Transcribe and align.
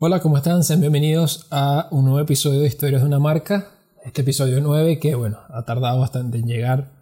Hola, 0.00 0.20
¿cómo 0.20 0.36
están? 0.36 0.62
Sean 0.62 0.80
bienvenidos 0.80 1.48
a 1.50 1.88
un 1.90 2.04
nuevo 2.04 2.20
episodio 2.20 2.60
de 2.60 2.68
Historias 2.68 3.02
de 3.02 3.08
una 3.08 3.18
marca. 3.18 3.66
Este 4.04 4.22
episodio 4.22 4.60
9 4.60 5.00
que, 5.00 5.16
bueno, 5.16 5.38
ha 5.48 5.64
tardado 5.64 5.98
bastante 5.98 6.38
en 6.38 6.46
llegar. 6.46 6.92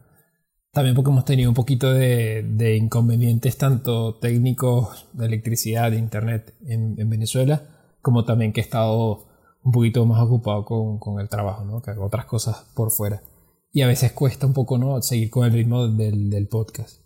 También 0.73 0.95
porque 0.97 1.11
hemos 1.11 1.27
tenido 1.27 1.51
un 1.51 1.55
poquito 1.55 1.93
de, 1.93 2.79
inconvenientes 2.81 3.59
tanto 3.59 4.15
técnicos 4.15 5.09
de 5.13 5.27
electricidad, 5.27 5.91
de 5.91 5.99
internet 5.99 6.55
en, 6.65 6.97
Venezuela, 7.11 7.65
como 8.01 8.25
también 8.25 8.55
que 8.55 8.63
he 8.63 8.65
estado 8.65 9.27
un 9.63 9.73
poquito 9.73 10.07
más 10.07 10.23
ocupado 10.23 10.65
con, 10.65 11.21
el 11.21 11.29
trabajo, 11.29 11.67
¿no? 11.67 11.83
Que 11.83 11.91
hago 11.91 12.07
otras 12.07 12.25
cosas 12.25 12.65
por 12.75 12.91
fuera. 12.91 13.23
Y 13.73 13.83
a 13.83 13.89
veces 13.89 14.13
cuesta 14.13 14.47
un 14.47 14.55
poco, 14.55 14.79
¿no? 14.79 15.03
Seguir 15.03 15.29
con 15.29 15.45
el 15.45 15.53
ritmo 15.53 15.87
del, 15.87 16.31
del 16.31 16.49
podcast. 16.49 17.03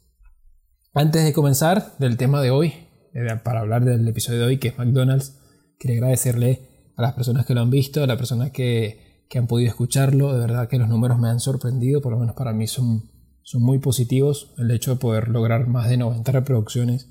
Antes 0.94 1.24
de 1.24 1.32
comenzar 1.32 1.96
del 1.98 2.16
tema 2.16 2.40
de 2.40 2.52
hoy, 2.52 2.74
eh, 3.12 3.26
para 3.42 3.58
hablar 3.58 3.84
del 3.84 4.06
episodio 4.06 4.38
de 4.38 4.44
hoy, 4.44 4.58
que 4.58 4.68
es 4.68 4.78
McDonald's, 4.78 5.39
Quería 5.80 5.96
agradecerle 5.96 6.92
a 6.94 7.00
las 7.00 7.14
personas 7.14 7.46
que 7.46 7.54
lo 7.54 7.62
han 7.62 7.70
visto, 7.70 8.04
a 8.04 8.06
las 8.06 8.18
personas 8.18 8.50
que, 8.50 9.24
que 9.30 9.38
han 9.38 9.46
podido 9.46 9.70
escucharlo. 9.70 10.34
De 10.34 10.40
verdad 10.40 10.68
que 10.68 10.78
los 10.78 10.90
números 10.90 11.18
me 11.18 11.28
han 11.28 11.40
sorprendido, 11.40 12.02
por 12.02 12.12
lo 12.12 12.18
menos 12.18 12.36
para 12.36 12.52
mí 12.52 12.66
son, 12.66 13.10
son 13.42 13.62
muy 13.62 13.78
positivos. 13.78 14.52
El 14.58 14.70
hecho 14.72 14.90
de 14.90 15.00
poder 15.00 15.28
lograr 15.28 15.68
más 15.68 15.88
de 15.88 15.96
90 15.96 16.30
reproducciones 16.32 17.08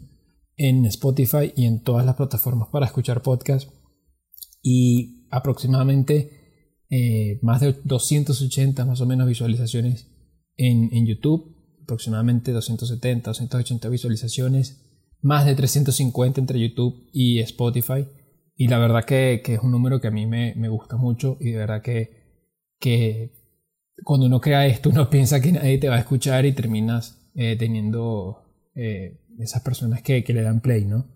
en 0.55 0.85
Spotify 0.85 1.51
y 1.55 1.65
en 1.65 1.81
todas 1.81 2.05
las 2.05 2.15
plataformas 2.15 2.67
para 2.71 2.85
escuchar 2.85 3.23
podcast. 3.23 3.71
Y 4.61 5.25
aproximadamente 5.31 6.85
eh, 6.91 7.39
más 7.41 7.61
de 7.61 7.75
280 7.83 8.85
más 8.85 9.01
o 9.01 9.07
menos 9.07 9.27
visualizaciones 9.27 10.11
en, 10.57 10.93
en 10.93 11.07
YouTube. 11.07 11.55
Aproximadamente 11.81 12.51
270, 12.51 13.31
280 13.31 13.89
visualizaciones. 13.89 14.85
Más 15.21 15.47
de 15.47 15.55
350 15.55 16.39
entre 16.39 16.59
YouTube 16.59 17.09
y 17.11 17.39
Spotify. 17.39 18.05
Y 18.61 18.67
la 18.67 18.77
verdad 18.77 19.05
que, 19.05 19.41
es 19.41 19.59
un 19.61 19.71
número 19.71 20.01
que 20.01 20.09
a 20.09 20.11
mí 20.11 20.27
me, 20.27 20.67
gusta 20.67 20.97
mucho 20.97 21.37
y 21.39 21.51
de 21.51 21.57
verdad 21.59 21.81
que, 21.81 23.31
cuando 24.03 24.25
uno 24.25 24.41
crea 24.41 24.67
esto 24.67 24.89
uno 24.89 25.09
piensa 25.09 25.39
que 25.39 25.53
nadie 25.53 25.77
te 25.77 25.87
va 25.87 25.95
a 25.95 25.99
escuchar 25.99 26.45
y 26.45 26.51
terminas 26.51 27.31
eh, 27.35 27.55
teniendo 27.57 28.43
eh, 28.75 29.21
esas 29.39 29.61
personas 29.61 30.01
que, 30.01 30.25
le 30.27 30.41
dan 30.41 30.59
play, 30.59 30.83
¿no? 30.83 31.07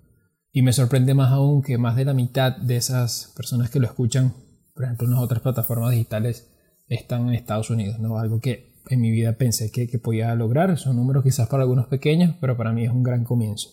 Y 0.54 0.62
me 0.62 0.72
sorprende 0.72 1.14
más 1.16 1.34
aún 1.34 1.62
que 1.62 1.78
más 1.78 1.98
de 1.98 2.06
la 2.06 2.14
mitad 2.14 2.56
de 2.56 2.78
esas 2.78 3.34
personas 3.36 3.70
que 3.70 3.82
lo 3.82 3.88
escuchan, 3.88 4.34
por 4.74 4.86
ejemplo, 4.86 5.08
en 5.08 5.16
otras 5.16 5.42
plataformas 5.42 5.92
digitales, 5.92 6.50
están 6.88 7.28
en 7.28 7.34
Estados 7.34 7.70
Unidos, 7.70 8.00
¿no? 8.00 8.20
Algo 8.20 8.40
que 8.40 8.82
en 8.88 9.02
mi 9.02 9.12
vida 9.12 9.34
pensé 9.34 9.70
que, 9.70 9.90
que 9.90 10.00
podía 10.00 10.34
lograr. 10.36 10.78
Son 10.78 10.96
números 10.96 11.26
quizás 11.26 11.50
para 11.50 11.64
algunos 11.64 11.88
pequeños, 11.88 12.38
pero 12.40 12.56
para 12.56 12.72
mí 12.72 12.86
es 12.86 12.92
un 12.92 13.04
gran 13.04 13.26
comienzo, 13.26 13.68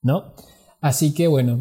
¿no? 0.00 0.32
Así 0.82 1.14
que 1.14 1.28
bueno, 1.28 1.56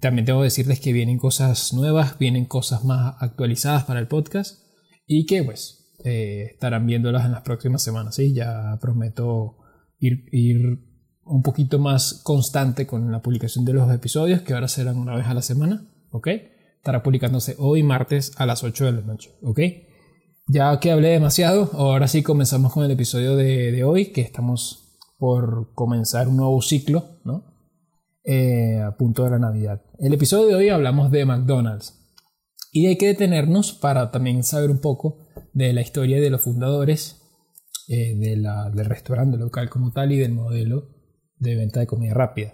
también 0.00 0.26
tengo 0.26 0.40
que 0.40 0.46
decirles 0.46 0.80
que 0.80 0.92
vienen 0.92 1.18
cosas 1.18 1.72
nuevas, 1.72 2.18
vienen 2.18 2.46
cosas 2.46 2.84
más 2.84 3.14
actualizadas 3.20 3.84
para 3.84 4.00
el 4.00 4.08
podcast 4.08 4.60
y 5.06 5.24
que 5.24 5.44
pues 5.44 5.94
eh, 6.04 6.48
estarán 6.50 6.84
viéndolas 6.84 7.24
en 7.26 7.30
las 7.30 7.42
próximas 7.42 7.80
semanas. 7.80 8.16
¿sí? 8.16 8.34
Ya 8.34 8.76
prometo 8.80 9.56
ir, 10.00 10.24
ir 10.32 10.80
un 11.22 11.42
poquito 11.42 11.78
más 11.78 12.22
constante 12.24 12.88
con 12.88 13.12
la 13.12 13.22
publicación 13.22 13.64
de 13.64 13.72
los 13.72 13.88
episodios, 13.94 14.40
que 14.40 14.52
ahora 14.52 14.66
serán 14.66 14.98
una 14.98 15.14
vez 15.14 15.26
a 15.28 15.34
la 15.34 15.42
semana. 15.42 15.88
¿Ok? 16.10 16.26
Estará 16.76 17.04
publicándose 17.04 17.54
hoy 17.56 17.84
martes 17.84 18.32
a 18.36 18.46
las 18.46 18.64
8 18.64 18.86
de 18.86 18.92
la 18.92 19.02
noche. 19.02 19.30
¿Ok? 19.42 19.60
Ya 20.48 20.80
que 20.80 20.90
hablé 20.90 21.10
demasiado, 21.10 21.70
ahora 21.74 22.08
sí 22.08 22.24
comenzamos 22.24 22.72
con 22.72 22.84
el 22.84 22.90
episodio 22.90 23.36
de, 23.36 23.70
de 23.70 23.84
hoy, 23.84 24.06
que 24.06 24.22
estamos 24.22 24.98
por 25.18 25.72
comenzar 25.74 26.26
un 26.26 26.38
nuevo 26.38 26.60
ciclo, 26.62 27.20
¿no? 27.22 27.49
Eh, 28.22 28.78
a 28.78 28.96
punto 28.98 29.24
de 29.24 29.30
la 29.30 29.38
Navidad. 29.38 29.82
El 29.98 30.12
episodio 30.12 30.48
de 30.48 30.54
hoy 30.54 30.68
hablamos 30.68 31.10
de 31.10 31.24
McDonald's 31.24 31.98
y 32.70 32.86
hay 32.86 32.98
que 32.98 33.06
detenernos 33.06 33.72
para 33.72 34.10
también 34.10 34.44
saber 34.44 34.70
un 34.70 34.80
poco 34.80 35.26
de 35.54 35.72
la 35.72 35.80
historia 35.80 36.20
de 36.20 36.28
los 36.28 36.42
fundadores 36.42 37.22
eh, 37.88 38.14
de 38.18 38.36
la, 38.36 38.68
del 38.70 38.84
restaurante 38.84 39.38
local 39.38 39.70
como 39.70 39.90
tal 39.92 40.12
y 40.12 40.18
del 40.18 40.32
modelo 40.32 40.90
de 41.38 41.56
venta 41.56 41.80
de 41.80 41.86
comida 41.86 42.12
rápida. 42.12 42.52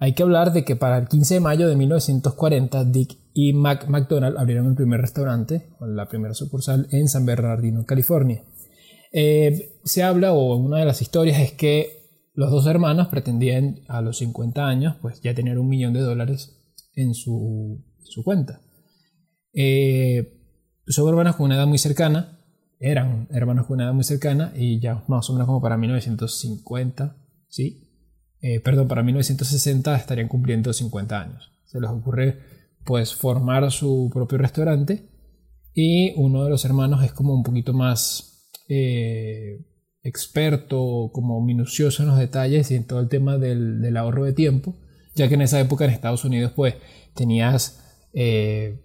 Hay 0.00 0.14
que 0.14 0.24
hablar 0.24 0.52
de 0.52 0.64
que 0.64 0.74
para 0.74 0.98
el 0.98 1.06
15 1.06 1.34
de 1.34 1.40
mayo 1.40 1.68
de 1.68 1.76
1940 1.76 2.84
Dick 2.86 3.16
y 3.32 3.52
Mac 3.52 3.88
McDonald 3.88 4.36
abrieron 4.36 4.66
el 4.66 4.74
primer 4.74 5.00
restaurante, 5.00 5.68
la 5.80 6.08
primera 6.08 6.34
sucursal 6.34 6.88
en 6.90 7.08
San 7.08 7.24
Bernardino, 7.24 7.84
California. 7.86 8.42
Eh, 9.12 9.78
se 9.84 10.02
habla, 10.02 10.32
o 10.32 10.56
una 10.56 10.78
de 10.78 10.84
las 10.84 11.00
historias 11.00 11.40
es 11.40 11.52
que 11.52 12.05
los 12.36 12.50
dos 12.50 12.66
hermanos 12.66 13.08
pretendían 13.08 13.80
a 13.88 14.02
los 14.02 14.18
50 14.18 14.68
años 14.68 14.96
pues 15.00 15.22
ya 15.22 15.34
tener 15.34 15.58
un 15.58 15.68
millón 15.68 15.94
de 15.94 16.00
dólares 16.00 16.60
en 16.94 17.14
su, 17.14 17.82
cuenta. 18.24 18.60
Eh, 19.54 20.38
son 20.86 21.08
hermanos 21.08 21.36
con 21.36 21.46
una 21.46 21.56
edad 21.56 21.66
muy 21.66 21.78
cercana, 21.78 22.38
eran 22.78 23.26
hermanos 23.30 23.66
con 23.66 23.76
una 23.76 23.84
edad 23.84 23.94
muy 23.94 24.04
cercana 24.04 24.52
y 24.54 24.80
ya 24.80 25.02
más 25.08 25.28
o 25.30 25.32
menos 25.32 25.46
como 25.46 25.62
para 25.62 25.78
1950, 25.78 27.16
¿sí? 27.48 27.90
Eh, 28.42 28.60
perdón, 28.60 28.86
para 28.86 29.02
1960 29.02 29.96
estarían 29.96 30.28
cumpliendo 30.28 30.74
50 30.74 31.18
años. 31.18 31.52
Se 31.64 31.80
les 31.80 31.88
ocurre 31.88 32.38
pues 32.84 33.14
formar 33.14 33.72
su 33.72 34.10
propio 34.12 34.36
restaurante 34.36 35.08
y 35.72 36.12
uno 36.16 36.44
de 36.44 36.50
los 36.50 36.66
hermanos 36.66 37.02
es 37.02 37.14
como 37.14 37.34
un 37.34 37.42
poquito 37.42 37.72
más... 37.72 38.50
Eh, 38.68 39.58
experto, 40.06 41.10
como 41.12 41.42
minucioso 41.44 42.02
en 42.02 42.08
los 42.08 42.18
detalles 42.18 42.70
y 42.70 42.76
en 42.76 42.86
todo 42.86 43.00
el 43.00 43.08
tema 43.08 43.38
del, 43.38 43.96
ahorro 43.96 44.24
de 44.24 44.32
tiempo, 44.32 44.76
ya 45.14 45.28
que 45.28 45.34
en 45.34 45.42
esa 45.42 45.60
época 45.60 45.84
en 45.84 45.90
Estados 45.90 46.24
Unidos 46.24 46.52
pues 46.54 46.74
tenías 47.14 47.82
eh, 48.12 48.82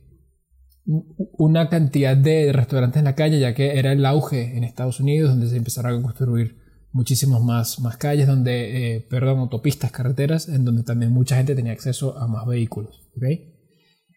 una 0.85 1.69
cantidad 1.69 2.17
de 2.17 2.51
restaurantes 2.51 2.99
en 2.99 3.05
la 3.05 3.15
calle, 3.15 3.39
ya 3.39 3.53
que 3.53 3.77
era 3.77 3.91
el 3.91 4.05
auge 4.05 4.57
en 4.57 4.63
Estados 4.63 4.99
Unidos, 4.99 5.29
donde 5.29 5.47
se 5.47 5.57
empezaron 5.57 5.99
a 5.99 6.01
construir 6.01 6.57
muchísimas 6.91 7.41
más, 7.41 7.79
más 7.79 7.97
calles, 7.97 8.27
donde, 8.27 8.95
eh, 8.95 9.07
perdón, 9.09 9.39
autopistas, 9.39 9.91
carreteras, 9.91 10.49
en 10.49 10.65
donde 10.65 10.83
también 10.83 11.11
mucha 11.11 11.37
gente 11.37 11.55
tenía 11.55 11.71
acceso 11.71 12.17
a 12.17 12.27
más 12.27 12.45
vehículos. 12.47 13.09
¿okay? 13.15 13.53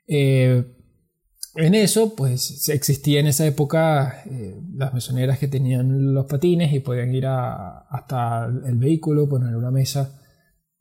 Eh, 0.09 0.65
en 1.57 1.75
eso, 1.75 2.17
pues 2.17 2.69
existía 2.69 3.21
en 3.21 3.29
esa 3.29 3.47
época 3.47 4.23
eh, 4.29 4.61
las 4.75 4.93
mesoneras 4.93 5.39
que 5.39 5.47
tenían 5.47 6.13
los 6.13 6.27
patines 6.27 6.73
y 6.73 6.81
podían 6.81 7.15
ir 7.15 7.27
hasta 7.27 8.47
el 8.47 8.77
vehículo, 8.77 9.29
poner 9.29 9.55
una 9.55 9.71
mesa 9.71 10.21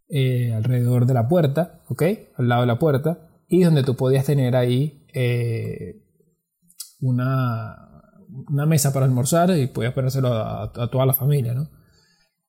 eh, 0.10 0.52
alrededor 0.54 1.06
de 1.06 1.14
la 1.14 1.28
puerta, 1.28 1.82
¿ok? 1.90 2.04
Al 2.38 2.48
lado 2.48 2.62
de 2.62 2.68
la 2.68 2.80
puerta, 2.80 3.20
y 3.48 3.64
donde 3.64 3.84
tú 3.84 3.96
podías 3.96 4.26
tener 4.26 4.56
ahí 4.56 5.06
eh, 5.14 6.02
una, 7.02 7.76
una, 8.50 8.66
mesa 8.66 8.92
para 8.92 9.06
almorzar 9.06 9.56
y 9.56 9.68
podías 9.68 9.94
ponérselo 9.94 10.34
a, 10.34 10.72
toda 10.92 11.06
la 11.06 11.14
familia, 11.14 11.54
¿no? 11.54 11.70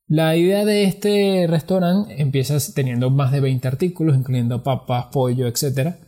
La 0.07 0.37
idea 0.37 0.65
de 0.65 0.85
este 0.85 1.47
restaurante 1.47 2.21
empieza 2.21 2.57
teniendo 2.75 3.11
más 3.11 3.33
de 3.33 3.41
20 3.41 3.69
artículos, 3.69 4.17
incluyendo 4.17 4.63
papas, 4.63 5.07
pollo, 5.13 5.47
etcétera 5.47 5.99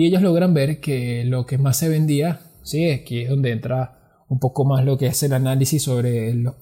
y 0.00 0.06
ellos 0.06 0.22
logran 0.22 0.54
ver 0.54 0.80
que 0.80 1.24
lo 1.26 1.44
que 1.44 1.58
más 1.58 1.76
se 1.76 1.90
vendía, 1.90 2.40
sí, 2.62 2.88
aquí 2.88 3.20
es 3.20 3.28
donde 3.28 3.52
entra 3.52 4.22
un 4.30 4.38
poco 4.38 4.64
más 4.64 4.82
lo 4.82 4.96
que 4.96 5.08
es 5.08 5.22
el 5.24 5.34
análisis 5.34 5.82
sobre 5.82 6.32
los, 6.32 6.54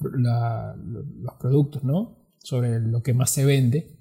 productos, 1.38 1.84
¿no? 1.84 2.18
Sobre 2.38 2.80
lo 2.80 3.00
que 3.04 3.14
más 3.14 3.30
se 3.30 3.44
vende. 3.44 3.96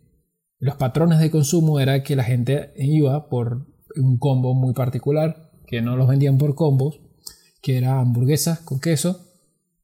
Los 0.58 0.78
patrones 0.78 1.20
de 1.20 1.30
consumo 1.30 1.80
era 1.80 2.02
que 2.02 2.16
la 2.16 2.24
gente 2.24 2.74
iba 2.78 3.30
por 3.30 3.68
un 3.96 4.18
combo 4.18 4.56
muy 4.56 4.74
particular, 4.74 5.52
que 5.68 5.84
no 5.84 5.98
los 5.98 6.08
vendían 6.08 6.40
por 6.40 6.56
combos, 6.56 7.00
que 7.62 7.78
era 7.78 8.00
hamburguesas 8.00 8.62
con 8.62 8.80
queso, 8.80 9.24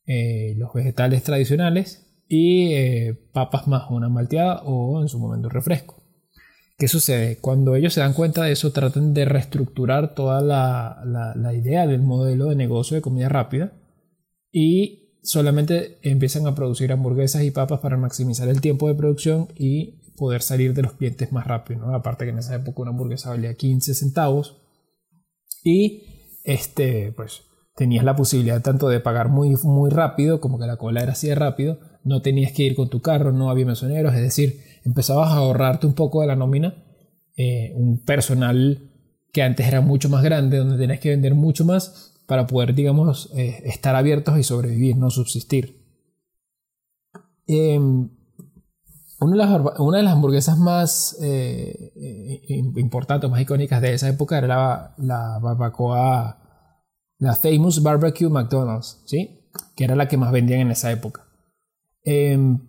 eh, 0.08 0.56
los 0.58 0.74
vegetales 0.74 1.22
tradicionales 1.22 2.12
y 2.28 2.74
eh, 2.74 3.14
papas 3.32 3.68
más 3.68 3.84
una 3.92 4.10
malteada 4.10 4.64
o 4.64 5.00
en 5.00 5.10
su 5.10 5.20
momento 5.20 5.48
refresco. 5.48 6.03
¿Qué 6.84 6.90
sucede? 6.90 7.38
Cuando 7.38 7.78
ellos 7.78 7.94
se 7.94 8.02
dan 8.02 8.12
cuenta 8.12 8.44
de 8.44 8.52
eso, 8.52 8.74
tratan 8.74 9.14
de 9.14 9.24
reestructurar 9.24 10.14
toda 10.14 10.42
la, 10.42 11.54
idea 11.54 11.88
del 11.88 12.02
modelo 12.02 12.48
de 12.48 12.58
negocio 12.58 12.96
de 12.96 13.02
comida 13.02 13.30
rápida 13.30 13.72
y 14.52 15.18
solamente 15.24 15.98
empiezan 16.02 16.46
a 16.46 16.56
producir 16.56 16.92
hamburguesas 16.92 17.44
y 17.44 17.52
papas 17.52 17.80
para 17.80 17.96
maximizar 17.96 18.50
el 18.50 18.60
tiempo 18.60 18.90
de 18.90 18.96
producción 18.96 19.48
y 19.56 20.12
poder 20.18 20.42
salir 20.42 20.74
de 20.74 20.82
los 20.82 20.92
clientes 20.92 21.32
más 21.32 21.48
rápido. 21.48 21.96
Aparte 21.96 22.26
que 22.26 22.32
en 22.32 22.40
esa 22.40 22.56
época 22.56 22.82
una 22.82 22.92
hamburguesa 22.92 23.30
valía 23.30 23.56
15 23.56 23.94
centavos 23.94 24.58
y 25.64 26.04
este, 26.44 27.14
pues 27.14 27.44
tenías 27.78 28.04
la 28.04 28.18
posibilidad 28.18 28.62
tanto 28.62 28.90
de 28.90 29.00
pagar 29.00 29.30
muy, 29.30 29.56
muy 29.64 29.90
rápido 29.90 30.42
como 30.42 30.60
que 30.60 30.68
la 30.68 30.76
cola 30.76 31.02
era 31.02 31.14
así 31.14 31.30
de 31.30 31.36
rápido, 31.36 31.80
no 32.04 32.22
tenías 32.22 32.52
que 32.52 32.64
ir 32.64 32.76
con 32.76 32.90
tu 32.90 33.02
carro, 33.02 33.32
no 33.32 33.50
había 33.50 33.66
mesoneros, 33.66 34.14
es 34.16 34.22
decir, 34.22 34.73
empezabas 34.84 35.32
a 35.32 35.38
ahorrarte 35.38 35.88
un 35.88 35.94
poco 35.94 36.22
de 36.22 36.28
la 36.28 36.36
nómina, 36.36 36.76
eh, 37.36 37.74
un 37.76 38.04
personal 38.04 38.90
que 39.32 39.42
antes 39.42 39.68
era 39.68 39.82
mucho 39.82 40.10
más 40.10 40.24
grande, 40.24 40.58
donde 40.58 40.78
tenías 40.78 41.00
que 41.00 41.10
vender 41.10 41.34
mucho 41.34 41.66
más 41.66 42.14
para 42.28 42.48
poder, 42.48 42.74
digamos, 42.76 43.32
eh, 43.36 43.64
estar 43.66 43.96
abiertos 43.96 44.38
y 44.38 44.44
sobrevivir, 44.44 44.98
no 44.98 45.10
subsistir. 45.10 45.82
Em, 47.48 48.10
una 49.20 49.32
de 49.32 50.04
las, 50.04 50.14
hamburguesas 50.14 50.58
más 50.58 51.18
eh, 51.22 51.94
importantes, 52.76 53.30
más 53.30 53.42
icónicas 53.42 53.82
de 53.82 53.94
esa 53.94 54.10
época 54.10 54.38
era 54.38 54.48
la, 54.48 54.96
la 54.98 55.40
barbacoa, 55.40 56.40
la 57.20 57.36
Famous 57.36 57.82
Barbecue 57.82 58.30
McDonald's, 58.30 59.02
¿sí? 59.06 59.44
que 59.76 59.84
era 59.84 59.96
la 59.96 60.08
que 60.08 60.18
más 60.18 60.32
vendían 60.32 60.62
en 60.62 60.72
esa 60.72 60.92
época. 60.92 61.26
Em, 62.04 62.60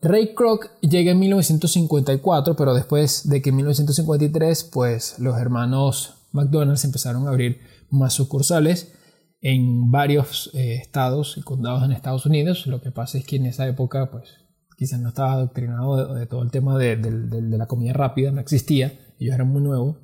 Ray 0.00 0.34
Kroc 0.34 0.70
llega 0.80 1.12
en 1.12 1.18
1954, 1.18 2.54
pero 2.54 2.74
después 2.74 3.28
de 3.28 3.42
que 3.42 3.50
en 3.50 3.56
1953, 3.56 4.64
pues 4.72 5.18
los 5.18 5.36
hermanos 5.38 6.14
McDonald's 6.32 6.84
empezaron 6.84 7.26
a 7.26 7.30
abrir 7.30 7.60
más 7.90 8.14
sucursales 8.14 8.92
en 9.40 9.90
varios 9.90 10.50
eh, 10.54 10.74
estados 10.74 11.36
y 11.36 11.42
condados 11.42 11.82
en 11.84 11.92
Estados 11.92 12.26
Unidos. 12.26 12.66
Lo 12.66 12.80
que 12.80 12.92
pasa 12.92 13.18
es 13.18 13.26
que 13.26 13.36
en 13.36 13.46
esa 13.46 13.66
época, 13.66 14.10
pues 14.10 14.28
quizás 14.76 15.00
no 15.00 15.08
estaba 15.08 15.32
adoctrinado 15.32 16.14
de, 16.14 16.26
todo 16.26 16.42
el 16.42 16.52
tema 16.52 16.78
de, 16.78 16.96
la 16.96 17.66
comida 17.66 17.92
rápida, 17.92 18.30
no 18.30 18.40
existía, 18.40 18.92
ellos 19.18 19.34
eran 19.34 19.48
muy 19.48 19.62
nuevos. 19.62 19.96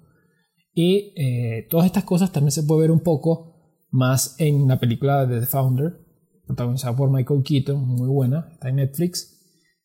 Y 0.72 1.12
eh, 1.16 1.68
todas 1.70 1.86
estas 1.86 2.02
cosas 2.02 2.32
también 2.32 2.50
se 2.50 2.64
puede 2.64 2.82
ver 2.82 2.90
un 2.90 3.00
poco 3.00 3.54
más 3.90 4.34
en 4.40 4.66
la 4.66 4.80
película 4.80 5.24
de 5.24 5.38
The 5.38 5.46
Founder, 5.46 6.00
protagonizada 6.46 6.96
por 6.96 7.10
Michael 7.10 7.44
Keaton, 7.44 7.78
muy 7.86 8.08
buena, 8.08 8.48
está 8.52 8.70
en 8.70 8.76
Netflix. 8.76 9.33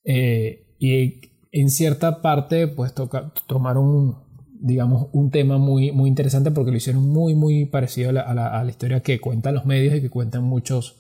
Eh, 0.04 0.76
y 0.80 1.22
en 1.52 1.70
cierta 1.70 2.22
parte, 2.22 2.68
pues 2.68 2.94
toca, 2.94 3.34
tomaron, 3.48 4.18
digamos, 4.60 5.08
un 5.12 5.32
tema 5.32 5.58
muy, 5.58 5.92
muy 5.92 6.10
interesante 6.10 6.52
porque 6.52 6.72
lo 6.72 6.78
hicieron 6.78 7.08
muy, 7.08 7.36
muy 7.36 7.66
parecido 7.66 8.10
a 8.10 8.14
la, 8.14 8.22
a 8.22 8.64
la, 8.64 8.70
historia 8.70 9.02
que 9.02 9.20
cuentan 9.20 9.56
los 9.56 9.66
medios 9.66 9.96
y 9.96 10.02
que 10.02 10.10
cuentan 10.10 10.44
muchos, 10.44 10.98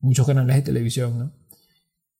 muchos 0.00 0.26
canales 0.26 0.56
de 0.56 0.62
televisión, 0.62 1.18
¿no? 1.18 1.32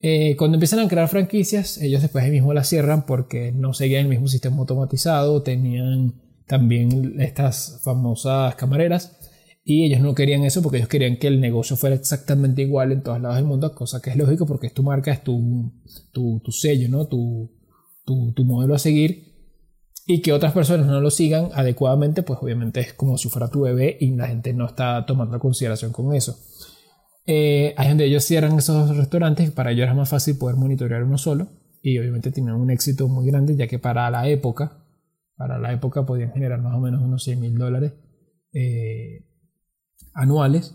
Eh, 0.04 0.34
cuando 0.36 0.56
empiezan 0.56 0.80
a 0.80 0.88
crear 0.88 1.06
franquicias, 1.06 1.78
ellos 1.78 2.02
después 2.02 2.28
mismo 2.28 2.52
las 2.52 2.68
cierran 2.68 3.06
porque 3.06 3.52
no 3.52 3.72
seguían 3.72 4.02
el 4.02 4.08
mismo 4.08 4.26
sistema 4.26 4.56
automatizado, 4.56 5.42
tenían 5.42 6.14
también 6.48 7.20
estas 7.20 7.80
famosas 7.84 8.56
camareras 8.56 9.21
y 9.64 9.84
ellos 9.84 10.00
no 10.00 10.14
querían 10.14 10.42
eso 10.42 10.60
porque 10.60 10.78
ellos 10.78 10.88
querían 10.88 11.18
que 11.18 11.28
el 11.28 11.40
negocio 11.40 11.76
fuera 11.76 11.94
exactamente 11.94 12.62
igual 12.62 12.90
en 12.90 13.02
todos 13.02 13.20
lados 13.20 13.36
del 13.36 13.44
mundo, 13.44 13.74
cosa 13.74 14.00
que 14.00 14.10
es 14.10 14.16
lógico 14.16 14.44
porque 14.46 14.66
es 14.66 14.74
tu 14.74 14.82
marca, 14.82 15.12
es 15.12 15.22
tu, 15.22 15.72
tu, 16.12 16.40
tu 16.40 16.50
sello, 16.50 16.88
¿no? 16.88 17.06
Tu, 17.06 17.50
tu, 18.04 18.32
tu, 18.32 18.44
modelo 18.44 18.74
a 18.74 18.78
seguir. 18.78 19.30
Y 20.04 20.20
que 20.20 20.32
otras 20.32 20.52
personas 20.52 20.86
no 20.88 21.00
lo 21.00 21.10
sigan 21.10 21.50
adecuadamente, 21.54 22.24
pues 22.24 22.40
obviamente 22.42 22.80
es 22.80 22.92
como 22.92 23.16
si 23.18 23.28
fuera 23.28 23.50
tu 23.50 23.60
bebé 23.60 23.96
y 24.00 24.10
la 24.16 24.26
gente 24.26 24.52
no 24.52 24.66
está 24.66 25.06
tomando 25.06 25.38
consideración 25.38 25.92
con 25.92 26.12
eso. 26.12 26.36
Eh, 27.24 27.72
hay 27.76 27.88
donde 27.88 28.06
ellos 28.06 28.24
cierran 28.24 28.58
esos 28.58 28.96
restaurantes, 28.96 29.52
para 29.52 29.70
ellos 29.70 29.84
era 29.84 29.94
más 29.94 30.08
fácil 30.08 30.36
poder 30.38 30.56
monitorear 30.56 31.04
uno 31.04 31.18
solo 31.18 31.50
y 31.82 31.96
obviamente 31.98 32.32
tenían 32.32 32.56
un 32.56 32.70
éxito 32.70 33.06
muy 33.06 33.26
grande 33.28 33.54
ya 33.54 33.68
que 33.68 33.78
para 33.78 34.10
la 34.10 34.28
época, 34.28 34.84
para 35.36 35.58
la 35.58 35.72
época 35.72 36.04
podían 36.04 36.32
generar 36.32 36.60
más 36.60 36.74
o 36.74 36.80
menos 36.80 37.00
unos 37.00 37.22
100 37.22 37.40
mil 37.40 37.56
dólares 37.56 37.92
eh, 38.52 39.24
anuales, 40.14 40.74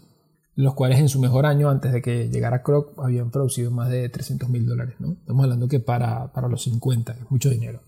los 0.55 0.73
cuales 0.73 0.99
en 0.99 1.09
su 1.09 1.19
mejor 1.19 1.45
año, 1.45 1.69
antes 1.69 1.93
de 1.93 2.01
que 2.01 2.29
llegara 2.29 2.63
Croc, 2.63 2.97
habían 2.97 3.29
producido 3.29 3.69
más 3.71 3.89
de 3.89 4.09
300 4.09 4.49
mil 4.49 4.65
dólares. 4.65 4.95
¿no? 4.99 5.13
Estamos 5.13 5.43
hablando 5.43 5.67
que 5.67 5.79
para, 5.79 6.31
para 6.33 6.47
los 6.47 6.63
50 6.63 7.13
es 7.13 7.31
mucho 7.31 7.49
dinero. 7.49 7.81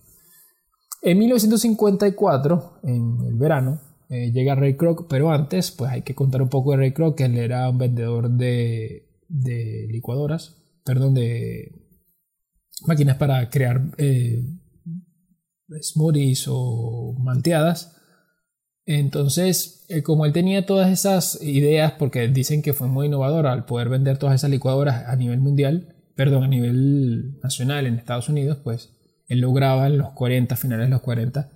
En 1.01 1.17
1954, 1.17 2.79
en 2.83 3.17
el 3.25 3.35
verano, 3.35 3.79
eh, 4.09 4.31
llega 4.31 4.55
Ray 4.55 4.75
Kroc, 4.75 5.07
pero 5.07 5.31
antes, 5.31 5.71
pues 5.71 5.91
hay 5.91 6.01
que 6.01 6.15
contar 6.15 6.41
un 6.41 6.49
poco 6.49 6.71
de 6.71 6.77
Ray 6.77 6.93
Kroc, 6.93 7.17
que 7.17 7.25
él 7.25 7.37
era 7.37 7.69
un 7.69 7.77
vendedor 7.77 8.29
de, 8.29 9.07
de 9.27 9.87
licuadoras, 9.89 10.57
perdón, 10.83 11.13
de 11.13 11.71
máquinas 12.85 13.17
para 13.17 13.49
crear 13.49 13.91
eh, 13.97 14.43
smoothies 15.81 16.45
o 16.49 17.15
malteadas 17.19 17.98
entonces, 18.97 19.85
eh, 19.87 20.01
como 20.01 20.25
él 20.25 20.33
tenía 20.33 20.65
todas 20.65 20.89
esas 20.89 21.43
ideas, 21.43 21.91
porque 21.99 22.27
dicen 22.27 22.63
que 22.63 22.73
fue 22.73 22.87
muy 22.87 23.05
innovador 23.05 23.45
al 23.45 23.65
poder 23.65 23.87
vender 23.87 24.17
todas 24.17 24.33
esas 24.33 24.49
licuadoras 24.49 25.07
a 25.07 25.15
nivel 25.15 25.39
mundial, 25.39 25.95
perdón, 26.15 26.43
a 26.43 26.47
nivel 26.47 27.37
nacional 27.43 27.85
en 27.85 27.99
Estados 27.99 28.29
Unidos, 28.29 28.57
pues 28.63 28.89
él 29.27 29.41
lograba 29.41 29.85
en 29.85 29.99
los 29.99 30.13
40, 30.13 30.55
finales 30.55 30.87
de 30.87 30.89
los 30.89 31.01
40, 31.01 31.51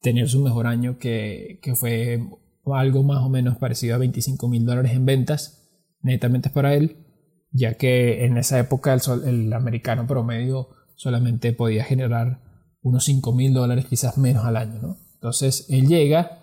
tener 0.00 0.28
su 0.28 0.42
mejor 0.42 0.66
año, 0.66 0.98
que, 0.98 1.60
fue 1.76 2.18
algo 2.66 3.04
más 3.04 3.22
o 3.22 3.28
menos 3.28 3.58
parecido 3.58 3.94
a 3.94 3.98
25 3.98 4.48
mil 4.48 4.66
dólares 4.66 4.90
en 4.90 5.06
ventas, 5.06 5.70
netamente 6.00 6.50
para 6.50 6.74
él, 6.74 6.96
ya 7.52 7.74
que 7.74 8.24
en 8.24 8.38
esa 8.38 8.58
época 8.58 8.92
el, 8.92 9.28
el 9.28 9.52
americano 9.52 10.08
promedio 10.08 10.70
solamente 10.96 11.52
podía 11.52 11.84
generar 11.84 12.40
unos 12.80 13.04
5 13.04 13.32
mil 13.32 13.54
dólares, 13.54 13.86
quizás 13.88 14.18
menos 14.18 14.44
al 14.44 14.56
año, 14.56 14.80
¿no? 14.82 14.96
Entonces 15.14 15.66
él 15.68 15.86
llega 15.86 16.41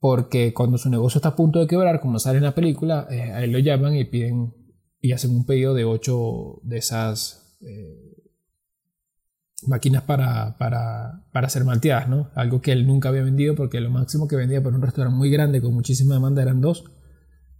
porque 0.00 0.54
cuando 0.54 0.78
su 0.78 0.88
negocio 0.88 1.18
está 1.18 1.30
a 1.30 1.36
punto 1.36 1.60
de 1.60 1.66
quebrar, 1.66 2.00
como 2.00 2.18
sale 2.18 2.38
en 2.38 2.44
la 2.44 2.54
película, 2.54 3.06
eh, 3.10 3.20
a 3.20 3.44
él 3.44 3.52
lo 3.52 3.58
llaman 3.58 3.94
y 3.94 4.04
piden 4.04 4.54
y 5.00 5.12
hacen 5.12 5.30
un 5.30 5.44
pedido 5.44 5.74
de 5.74 5.84
8 5.84 6.60
de 6.62 6.78
esas 6.78 7.58
eh, 7.60 8.10
máquinas 9.66 10.02
para, 10.02 10.56
para, 10.56 11.26
para 11.32 11.46
hacer 11.46 11.64
malteadas, 11.64 12.08
¿no? 12.08 12.30
Algo 12.34 12.62
que 12.62 12.72
él 12.72 12.86
nunca 12.86 13.10
había 13.10 13.22
vendido 13.22 13.54
porque 13.54 13.80
lo 13.80 13.90
máximo 13.90 14.26
que 14.26 14.36
vendía 14.36 14.62
por 14.62 14.74
un 14.74 14.82
restaurante 14.82 15.16
muy 15.16 15.30
grande 15.30 15.60
con 15.60 15.74
muchísima 15.74 16.14
demanda 16.14 16.42
eran 16.42 16.62
dos. 16.62 16.84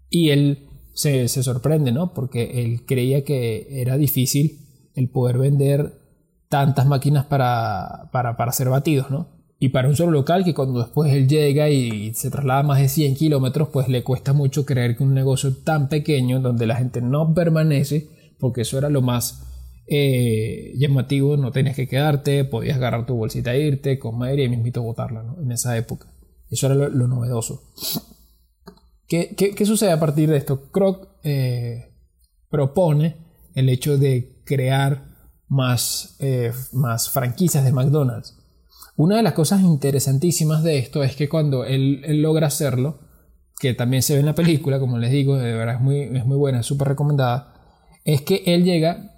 Y 0.08 0.30
él 0.30 0.66
se, 0.94 1.28
se 1.28 1.42
sorprende, 1.42 1.92
¿no? 1.92 2.14
Porque 2.14 2.62
él 2.62 2.84
creía 2.86 3.22
que 3.22 3.82
era 3.82 3.96
difícil 3.96 4.66
el 4.94 5.10
poder 5.10 5.38
vender 5.38 6.00
tantas 6.48 6.86
máquinas 6.86 7.26
para, 7.26 8.08
para, 8.12 8.36
para 8.36 8.50
hacer 8.50 8.68
batidos, 8.70 9.10
¿no? 9.10 9.39
Y 9.62 9.68
para 9.68 9.88
un 9.88 9.94
solo 9.94 10.12
local 10.12 10.42
que 10.42 10.54
cuando 10.54 10.80
después 10.80 11.12
él 11.12 11.28
llega 11.28 11.68
y 11.68 12.14
se 12.14 12.30
traslada 12.30 12.62
más 12.62 12.80
de 12.80 12.88
100 12.88 13.14
kilómetros, 13.14 13.68
pues 13.68 13.88
le 13.88 14.02
cuesta 14.02 14.32
mucho 14.32 14.64
creer 14.64 14.96
que 14.96 15.02
un 15.02 15.12
negocio 15.12 15.54
tan 15.54 15.90
pequeño 15.90 16.40
donde 16.40 16.66
la 16.66 16.76
gente 16.76 17.02
no 17.02 17.34
permanece, 17.34 18.08
porque 18.38 18.62
eso 18.62 18.78
era 18.78 18.88
lo 18.88 19.02
más 19.02 19.46
eh, 19.86 20.72
llamativo, 20.78 21.36
no 21.36 21.52
tenías 21.52 21.76
que 21.76 21.86
quedarte, 21.86 22.46
podías 22.46 22.78
agarrar 22.78 23.04
tu 23.04 23.16
bolsita 23.16 23.52
e 23.52 23.60
irte, 23.60 23.98
comer 23.98 24.40
y 24.40 24.48
mismito 24.48 24.82
botarla 24.82 25.22
¿no? 25.22 25.42
en 25.42 25.52
esa 25.52 25.76
época. 25.76 26.10
Eso 26.48 26.64
era 26.64 26.74
lo, 26.74 27.06
novedoso. 27.06 27.62
¿Qué, 29.06 29.34
¿Qué, 29.36 29.66
sucede 29.66 29.92
a 29.92 30.00
partir 30.00 30.30
de 30.30 30.38
esto? 30.38 30.70
Kroc 30.70 31.06
eh, 31.22 31.92
propone 32.48 33.16
el 33.54 33.68
hecho 33.68 33.98
de 33.98 34.40
crear 34.46 35.04
más, 35.48 36.16
eh, 36.20 36.50
más 36.72 37.10
franquicias 37.10 37.62
de 37.62 37.72
McDonald's. 37.72 38.39
Una 39.00 39.16
de 39.16 39.22
las 39.22 39.32
cosas 39.32 39.62
interesantísimas 39.62 40.62
de 40.62 40.76
esto 40.76 41.02
es 41.02 41.16
que 41.16 41.26
cuando 41.26 41.64
él, 41.64 42.02
logra 42.20 42.48
hacerlo, 42.48 42.98
que 43.58 43.72
también 43.72 44.02
se 44.02 44.12
ve 44.12 44.20
en 44.20 44.26
la 44.26 44.34
película, 44.34 44.78
como 44.78 44.98
les 44.98 45.10
digo, 45.10 45.38
de 45.38 45.54
verdad 45.54 45.76
es 45.76 45.80
muy, 45.80 46.00
es 46.00 46.26
muy 46.26 46.36
buena, 46.36 46.62
súper 46.62 46.88
recomendada, 46.88 47.54
es 48.04 48.20
que 48.20 48.42
él 48.44 48.62
llega 48.62 49.14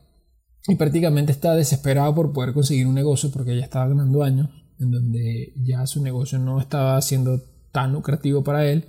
y 0.69 0.77
prácticamente 0.77 1.33
está 1.33 1.57
desesperado 1.57 2.15
por 2.15 2.33
poder 2.33 2.55
conseguir 2.55 2.87
un 2.87 2.95
negocio 2.95 3.33
porque 3.33 3.57
ya 3.57 3.65
estaba 3.65 3.89
ganando 3.89 4.23
años, 4.23 4.51
en 4.79 4.93
donde 4.93 5.53
ya 5.57 5.85
su 5.89 6.01
negocio 6.01 6.39
no 6.39 6.61
estaba 6.61 7.03
siendo 7.03 7.43
tan 7.73 7.93
lucrativo 7.93 8.45
para 8.45 8.65
él 8.65 8.85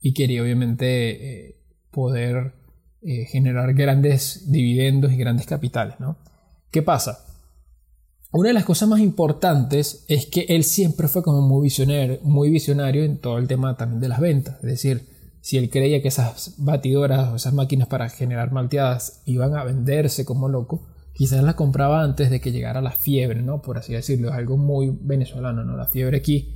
y 0.00 0.14
quería 0.14 0.42
obviamente 0.42 1.48
eh, 1.48 1.56
poder 1.90 2.54
eh, 3.02 3.24
generar 3.24 3.74
grandes 3.74 4.48
dividendos 4.48 5.10
y 5.10 5.16
grandes 5.16 5.46
capitales. 5.46 5.96
¿no? 5.98 6.18
¿Qué 6.70 6.82
pasa? 6.82 7.26
Una 8.32 8.48
de 8.48 8.54
las 8.54 8.64
cosas 8.64 8.88
más 8.88 9.00
importantes 9.00 10.04
es 10.06 10.26
que 10.26 10.42
él 10.48 10.62
siempre 10.62 11.08
fue 11.08 11.22
como 11.22 11.42
muy 11.42 11.64
visionario, 11.64 12.20
muy 12.22 12.48
visionario 12.48 13.02
en 13.02 13.18
todo 13.18 13.38
el 13.38 13.48
tema 13.48 13.76
también 13.76 14.00
de 14.00 14.08
las 14.08 14.20
ventas. 14.20 14.54
Es 14.62 14.70
decir, 14.70 15.08
si 15.40 15.58
él 15.58 15.68
creía 15.68 16.00
que 16.00 16.08
esas 16.08 16.54
batidoras 16.58 17.32
o 17.32 17.36
esas 17.36 17.54
máquinas 17.54 17.88
para 17.88 18.08
generar 18.08 18.52
malteadas 18.52 19.22
iban 19.24 19.56
a 19.56 19.64
venderse 19.64 20.24
como 20.24 20.48
loco, 20.48 20.86
quizás 21.12 21.42
las 21.42 21.56
compraba 21.56 22.04
antes 22.04 22.30
de 22.30 22.40
que 22.40 22.52
llegara 22.52 22.80
la 22.80 22.92
fiebre, 22.92 23.42
¿no? 23.42 23.62
Por 23.62 23.78
así 23.78 23.94
decirlo, 23.94 24.28
es 24.28 24.34
algo 24.34 24.56
muy 24.56 24.96
venezolano, 25.00 25.64
¿no? 25.64 25.76
La 25.76 25.86
fiebre 25.86 26.18
aquí 26.18 26.54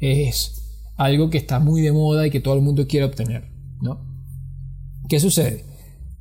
es 0.00 0.62
algo 0.96 1.30
que 1.30 1.38
está 1.38 1.60
muy 1.60 1.80
de 1.80 1.92
moda 1.92 2.26
y 2.26 2.30
que 2.30 2.40
todo 2.40 2.54
el 2.54 2.62
mundo 2.62 2.88
quiere 2.88 3.06
obtener, 3.06 3.44
¿no? 3.80 4.00
¿Qué 5.08 5.20
sucede? 5.20 5.64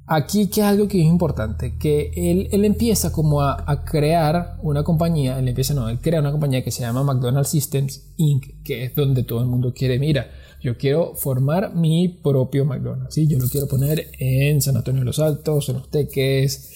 Aquí 0.05 0.47
que 0.47 0.59
es 0.61 0.67
algo 0.67 0.87
que 0.87 0.99
es 0.99 1.05
importante, 1.05 1.77
que 1.77 2.11
él, 2.15 2.49
él 2.51 2.65
empieza 2.65 3.11
como 3.13 3.41
a, 3.41 3.63
a, 3.65 3.85
crear 3.85 4.57
una 4.61 4.83
compañía, 4.83 5.39
él 5.39 5.47
empieza, 5.47 5.73
no, 5.73 5.87
él 5.87 5.99
crea 6.01 6.19
una 6.19 6.31
compañía 6.31 6.61
que 6.61 6.71
se 6.71 6.81
llama 6.81 7.03
McDonald's 7.03 7.49
Systems 7.49 8.13
Inc., 8.17 8.63
que 8.63 8.83
es 8.83 8.95
donde 8.95 9.23
todo 9.23 9.39
el 9.39 9.47
mundo 9.47 9.73
quiere, 9.73 9.99
mira, 9.99 10.29
yo 10.61 10.77
quiero 10.77 11.15
formar 11.15 11.73
mi 11.73 12.09
propio 12.09 12.65
McDonald's, 12.65 13.13
¿sí? 13.15 13.27
yo 13.27 13.37
lo 13.37 13.47
quiero 13.47 13.67
poner 13.67 14.11
en 14.19 14.61
San 14.61 14.75
Antonio 14.75 15.01
de 15.01 15.05
los 15.05 15.19
Altos, 15.19 15.69
en 15.69 15.75
Los 15.75 15.89
Teques, 15.89 16.69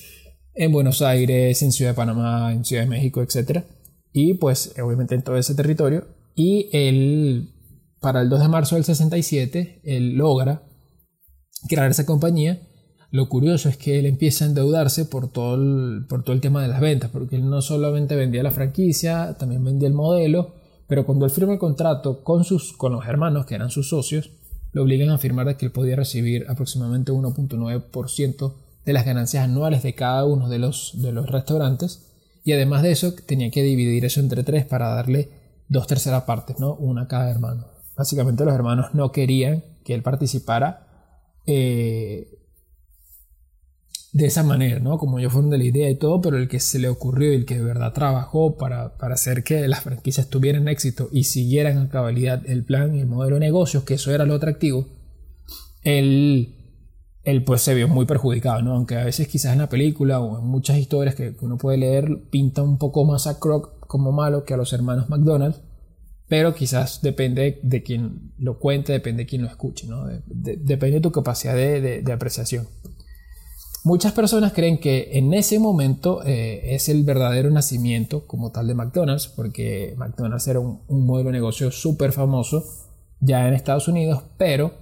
en 0.58 0.72
Buenos 0.72 1.02
Aires, 1.02 1.62
en 1.62 1.72
Ciudad 1.72 1.92
de 1.92 1.96
Panamá, 1.96 2.52
en 2.52 2.66
Ciudad 2.66 2.84
de 2.84 2.90
México, 2.90 3.22
etc. 3.22 3.64
Y 4.12 4.34
pues 4.34 4.74
obviamente 4.82 5.16
en 5.16 5.22
todo 5.22 5.38
ese 5.38 5.54
territorio. 5.56 6.08
Y 6.36 6.70
él, 6.74 7.54
para 8.02 8.22
el 8.22 8.30
2 8.30 8.42
de 8.42 8.48
marzo 8.48 8.76
del 8.76 8.84
67, 8.84 9.82
él 9.84 10.16
logra 10.16 10.64
crear 11.68 11.90
esa 11.90 12.06
compañía 12.06 12.67
Lo 13.10 13.30
curioso 13.30 13.70
es 13.70 13.78
que 13.78 14.00
él 14.00 14.06
empieza 14.06 14.44
a 14.44 14.50
endeudarse 14.50 15.06
por 15.06 15.30
todo 15.30 15.56
el, 15.56 16.06
por 16.08 16.24
todo 16.24 16.34
el 16.34 16.42
tema 16.42 16.62
de 16.62 16.68
las 16.68 16.82
ventas, 16.82 17.10
porque 17.10 17.38
él 17.38 17.50
no 17.50 17.62
solamente 17.62 18.16
vendía 18.16 18.44
la 18.44 18.52
franquicia, 18.52 19.36
también 19.40 19.64
vendía 19.64 19.88
el 19.88 19.94
modelo, 19.94 20.54
pero 20.88 21.06
cuando 21.06 21.26
él 21.26 21.32
firma 21.32 21.54
el 21.54 21.60
contrato 21.60 22.24
con, 22.24 22.44
sus, 22.44 22.74
con 22.74 22.92
los 22.92 23.06
hermanos, 23.06 23.46
que 23.46 23.56
eran 23.56 23.70
sus 23.70 23.90
socios, 23.90 24.32
lo 24.74 24.84
obligan 24.84 25.10
a 25.10 25.18
firmar 25.18 25.48
de 25.48 25.56
que 25.56 25.66
él 25.66 25.72
podía 25.72 25.96
recibir 25.96 26.46
aproximadamente 26.50 27.14
1.9% 27.14 28.54
de 28.86 28.94
las 28.94 29.06
ganancias 29.06 29.44
anuales 29.44 29.84
de 29.84 29.96
cada 29.96 30.26
uno 30.26 30.50
de 30.50 30.60
los, 30.60 30.92
de 31.02 31.14
los 31.14 31.28
restaurantes, 31.28 32.04
y 32.44 32.52
además 32.52 32.84
de 32.84 32.92
eso 32.92 33.14
tenía 33.26 33.52
que 33.52 33.64
dividir 33.64 34.06
eso 34.06 34.20
entre 34.20 34.44
tres 34.44 34.66
para 34.66 34.90
darle 34.90 35.30
dos 35.70 35.88
terceras 35.88 36.24
partes, 36.24 36.60
¿no? 36.60 36.76
Una 36.76 37.04
a 37.04 37.08
cada 37.08 37.30
hermano. 37.30 37.68
Básicamente 37.96 38.46
los 38.46 38.54
hermanos 38.54 38.94
no 38.94 39.12
querían 39.12 39.64
que 39.84 39.94
él 39.94 40.04
participara 40.04 40.88
eh, 41.46 42.37
de 44.14 44.26
esa 44.26 44.44
manera, 44.44 44.80
¿no? 44.80 44.98
Como 44.98 45.20
ellos 45.20 45.34
fueron 45.34 45.50
de 45.50 45.58
la 45.58 45.66
idea 45.66 45.90
y 45.90 45.96
todo, 45.96 46.22
pero 46.22 46.38
el 46.38 46.48
que 46.48 46.60
se 46.60 46.80
le 46.80 46.88
ocurrió 46.88 47.34
y 47.34 47.36
el 47.36 47.46
que 47.46 47.56
de 47.56 47.64
verdad 47.64 47.94
trabajó 47.94 48.58
para, 48.58 48.98
para 48.98 49.16
hacer 49.16 49.44
que 49.44 49.68
las 49.68 49.82
franquicias 49.82 50.30
tuvieran 50.30 50.68
éxito 50.68 51.10
y 51.12 51.26
siguieran 51.26 51.78
a 51.78 51.90
cabalidad 51.90 52.42
el 52.48 52.64
plan 52.64 52.96
y 52.96 53.02
el 53.02 53.08
modelo 53.08 53.36
de 53.36 53.42
negocios, 53.42 53.84
que 53.84 53.96
eso 53.96 54.12
era 54.12 54.26
lo 54.26 54.36
atractivo, 54.36 54.88
él, 55.84 56.56
él 57.24 57.44
pues 57.44 57.62
se 57.62 57.74
vio 57.74 57.88
muy 57.88 58.06
perjudicado, 58.06 58.62
¿no? 58.62 58.74
Aunque 58.74 58.96
a 58.96 59.06
veces 59.06 59.28
quizás 59.28 59.54
en 59.54 59.60
la 59.60 59.70
película 59.70 60.20
o 60.20 60.40
en 60.40 60.46
muchas 60.46 60.78
historias 60.78 61.16
que 61.16 61.36
uno 61.42 61.58
puede 61.58 61.78
leer 61.78 62.24
pinta 62.30 62.62
un 62.62 62.78
poco 62.78 63.06
más 63.06 63.28
a 63.28 63.40
Croc 63.40 63.86
como 63.88 64.12
malo 64.12 64.44
que 64.44 64.54
a 64.54 64.58
los 64.58 64.74
hermanos 64.74 65.10
McDonald's, 65.10 65.62
pero 66.28 66.54
quizás 66.54 67.02
depende 67.02 67.60
de 67.64 67.84
quien 67.84 68.34
lo 68.38 68.60
cuente, 68.60 68.92
depende 68.92 69.24
de 69.24 69.28
quien 69.28 69.42
lo 69.44 69.48
escuche, 69.48 69.88
¿no? 69.88 70.06
depende 70.26 70.96
de 70.96 71.02
tu 71.02 71.12
capacidad 71.12 71.56
de, 71.56 72.02
de, 72.02 72.12
apreciación. 72.12 72.68
Muchas 73.88 74.12
personas 74.12 74.52
creen 74.52 74.80
que 74.80 75.12
en 75.14 75.34
ese 75.34 75.60
momento 75.60 76.22
eh, 76.26 76.76
es 76.76 76.90
el 76.90 77.06
verdadero 77.06 77.50
nacimiento 77.50 78.28
como 78.28 78.52
tal 78.52 78.68
de 78.68 78.74
McDonald's, 78.74 79.30
porque 79.30 79.96
McDonald's 79.98 80.46
era 80.50 80.60
un, 80.60 80.82
un 80.90 81.06
modelo 81.06 81.30
de 81.30 81.38
negocio 81.38 81.72
súper 81.72 82.12
famoso 82.12 82.66
ya 83.22 83.48
en 83.48 83.54
Estados 83.54 83.88
Unidos, 83.88 84.24
pero 84.38 84.74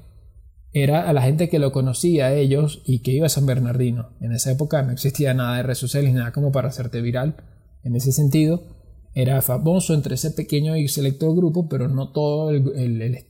era 0.74 1.08
a 1.08 1.14
la 1.14 1.22
gente 1.22 1.50
que 1.50 1.60
lo 1.60 1.72
conocía 1.72 2.26
a 2.26 2.34
ellos 2.34 2.82
y 2.84 3.04
que 3.04 3.12
iba 3.12 3.28
a 3.28 3.30
San 3.30 3.46
Bernardino. 3.46 4.10
En 4.22 4.32
esa 4.32 4.52
época 4.52 4.82
no 4.82 4.92
existía 4.92 5.36
nada 5.36 5.58
de 5.58 5.64
redes 5.64 5.78
sociales, 5.78 6.12
nada 6.12 6.32
como 6.32 6.52
para 6.52 6.70
hacerte 6.70 7.00
viral 7.02 7.36
en 7.84 7.96
ese 7.96 8.12
sentido 8.12 8.76
era 9.16 9.42
famoso 9.42 9.94
entre 9.94 10.16
ese 10.16 10.32
pequeño 10.32 10.76
y 10.76 10.90
selecto 10.90 11.34
grupo, 11.34 11.70
pero 11.70 11.88
no 11.88 12.12
todo 12.12 12.52
el, 12.52 13.26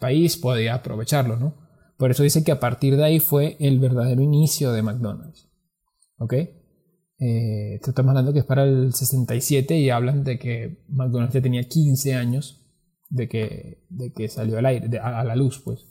país 0.00 0.36
podía 0.36 0.74
aprovecharlo, 0.74 1.36
¿no? 1.36 1.54
Por 2.00 2.10
eso 2.10 2.22
dice 2.22 2.42
que 2.42 2.50
a 2.50 2.60
partir 2.60 2.96
de 2.96 3.04
ahí 3.04 3.20
fue 3.20 3.58
el 3.60 3.78
verdadero 3.78 4.22
inicio 4.22 4.72
de 4.72 4.80
McDonald's. 4.80 5.50
¿Ok? 6.16 6.32
Eh, 6.32 7.74
estamos 7.74 8.08
hablando 8.08 8.32
que 8.32 8.38
es 8.38 8.46
para 8.46 8.64
el 8.64 8.94
67 8.94 9.78
y 9.78 9.90
hablan 9.90 10.24
de 10.24 10.38
que 10.38 10.82
McDonald's 10.88 11.34
ya 11.34 11.42
tenía 11.42 11.68
15 11.68 12.14
años 12.14 12.62
de 13.10 13.28
que, 13.28 13.84
de 13.90 14.14
que 14.14 14.28
salió 14.30 14.56
al 14.56 14.64
aire, 14.64 14.98
a, 14.98 15.22
la 15.24 15.36
luz, 15.36 15.60
pues. 15.62 15.84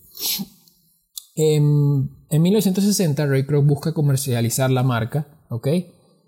En, 1.36 2.10
en 2.32 2.42
1960, 2.42 3.28
Ray 3.28 3.46
Kroc 3.46 3.68
busca 3.68 3.94
comercializar 3.94 4.72
la 4.72 4.82
marca, 4.82 5.28
¿ok? 5.52 5.68